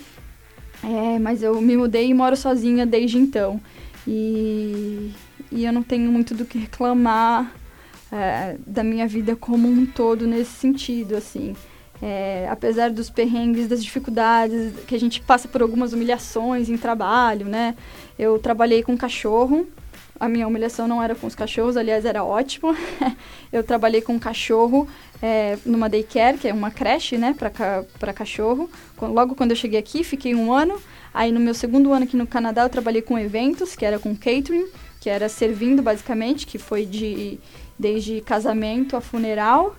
[0.82, 3.60] É, mas eu me mudei e moro sozinha desde então.
[4.06, 5.10] E,
[5.50, 7.52] e eu não tenho muito do que reclamar
[8.12, 11.54] é, da minha vida como um todo nesse sentido, assim.
[12.00, 17.46] É, apesar dos perrengues, das dificuldades, que a gente passa por algumas humilhações em trabalho,
[17.46, 17.74] né?
[18.18, 19.66] Eu trabalhei com cachorro,
[20.18, 22.74] a minha humilhação não era com os cachorros, aliás, era ótimo.
[23.52, 24.88] eu trabalhei com um cachorro
[25.22, 28.70] é, numa daycare, que é uma creche, né, para cachorro.
[29.01, 30.80] Logo quando eu cheguei aqui, fiquei um ano.
[31.12, 34.14] Aí no meu segundo ano aqui no Canadá, eu trabalhei com eventos, que era com
[34.14, 34.68] catering,
[35.01, 37.38] que era servindo basicamente, que foi de
[37.78, 39.76] desde casamento a funeral.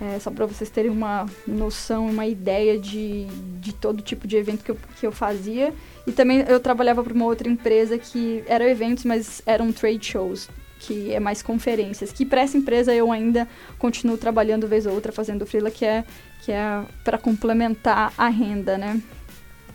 [0.00, 3.26] É, só para vocês terem uma noção, uma ideia de,
[3.60, 5.74] de todo tipo de evento que eu, que eu fazia.
[6.06, 10.48] E também eu trabalhava para uma outra empresa que eram eventos, mas eram trade shows,
[10.78, 12.12] que é mais conferências.
[12.12, 13.46] Que para essa empresa eu ainda
[13.78, 16.04] continuo trabalhando vez ou outra fazendo freela, que é
[16.42, 19.00] que é para complementar a renda, né?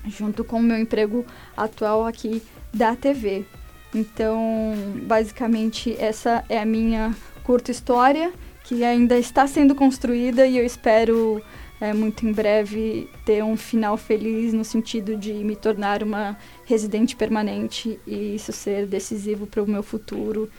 [0.08, 1.26] Junto com o meu emprego
[1.56, 2.42] atual aqui
[2.74, 3.46] da TV.
[3.94, 4.74] Então,
[5.04, 8.34] basicamente essa é a minha curta história
[8.64, 11.42] que ainda está sendo construída e eu espero
[11.80, 17.16] é, muito em breve ter um final feliz no sentido de me tornar uma residente
[17.16, 20.50] permanente e isso ser decisivo para o meu futuro.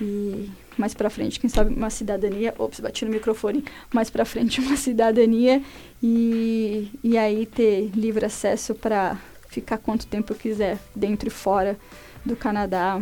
[0.00, 4.58] E mais para frente, quem sabe uma cidadania, ops, bati no microfone, mais para frente
[4.60, 5.62] uma cidadania.
[6.02, 9.16] E, e aí ter livre acesso para
[9.48, 11.78] ficar quanto tempo eu quiser dentro e fora
[12.24, 13.00] do Canadá.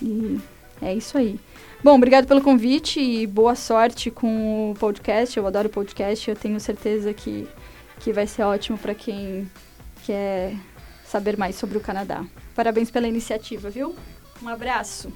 [0.00, 0.38] E
[0.80, 1.40] é isso aí.
[1.82, 5.36] Bom, obrigado pelo convite e boa sorte com o podcast.
[5.36, 7.46] Eu adoro podcast, eu tenho certeza que,
[8.00, 9.48] que vai ser ótimo para quem
[10.04, 10.54] quer
[11.04, 12.24] saber mais sobre o Canadá.
[12.52, 13.94] Parabéns pela iniciativa, viu?
[14.42, 15.12] Um abraço.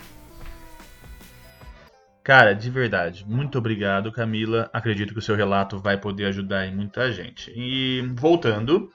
[2.23, 4.71] Cara, de verdade, muito obrigado, Camila.
[4.73, 7.53] Acredito que o seu relato vai poder ajudar em muita gente.
[7.57, 8.89] E voltando.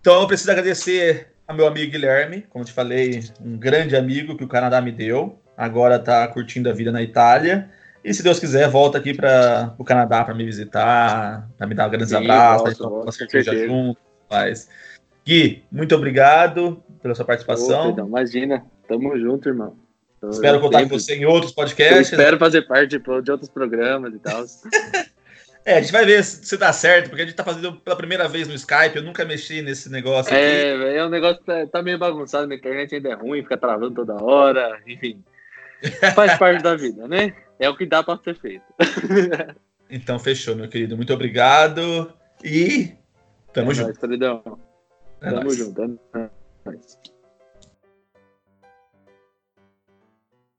[0.00, 4.44] Então eu preciso agradecer ao meu amigo Guilherme, como te falei, um grande amigo que
[4.44, 5.42] o Canadá me deu.
[5.56, 7.70] Agora tá curtindo a vida na Itália.
[8.04, 11.88] E se Deus quiser, volta aqui para o Canadá para me visitar, para me dar
[11.88, 13.98] grandes Sim, abraços, para uma cerveja junto.
[14.30, 14.68] Mas...
[15.26, 17.96] Gui, muito obrigado pela sua participação.
[17.98, 19.76] Imagina, tamo junto, irmão.
[20.30, 22.12] Espero contar com você em outros Eu podcasts.
[22.12, 24.44] espero fazer parte de outros programas e tal.
[25.68, 27.96] É, a gente vai ver se, se dá certo, porque a gente tá fazendo pela
[27.96, 30.40] primeira vez no Skype, eu nunca mexi nesse negócio aqui.
[30.40, 33.42] É, velho, é um negócio que tá, tá meio bagunçado, minha internet ainda é ruim,
[33.42, 35.24] fica travando toda hora, enfim.
[36.14, 37.34] Faz parte da vida, né?
[37.58, 38.64] É o que dá pra ser feito.
[39.88, 40.96] Então fechou, meu querido.
[40.96, 42.12] Muito obrigado
[42.42, 42.92] e
[43.52, 44.06] tamo é junto.
[44.06, 44.58] nóis.
[45.20, 45.82] É Tamo junto.
[45.82, 46.30] É
[46.64, 46.98] nóis.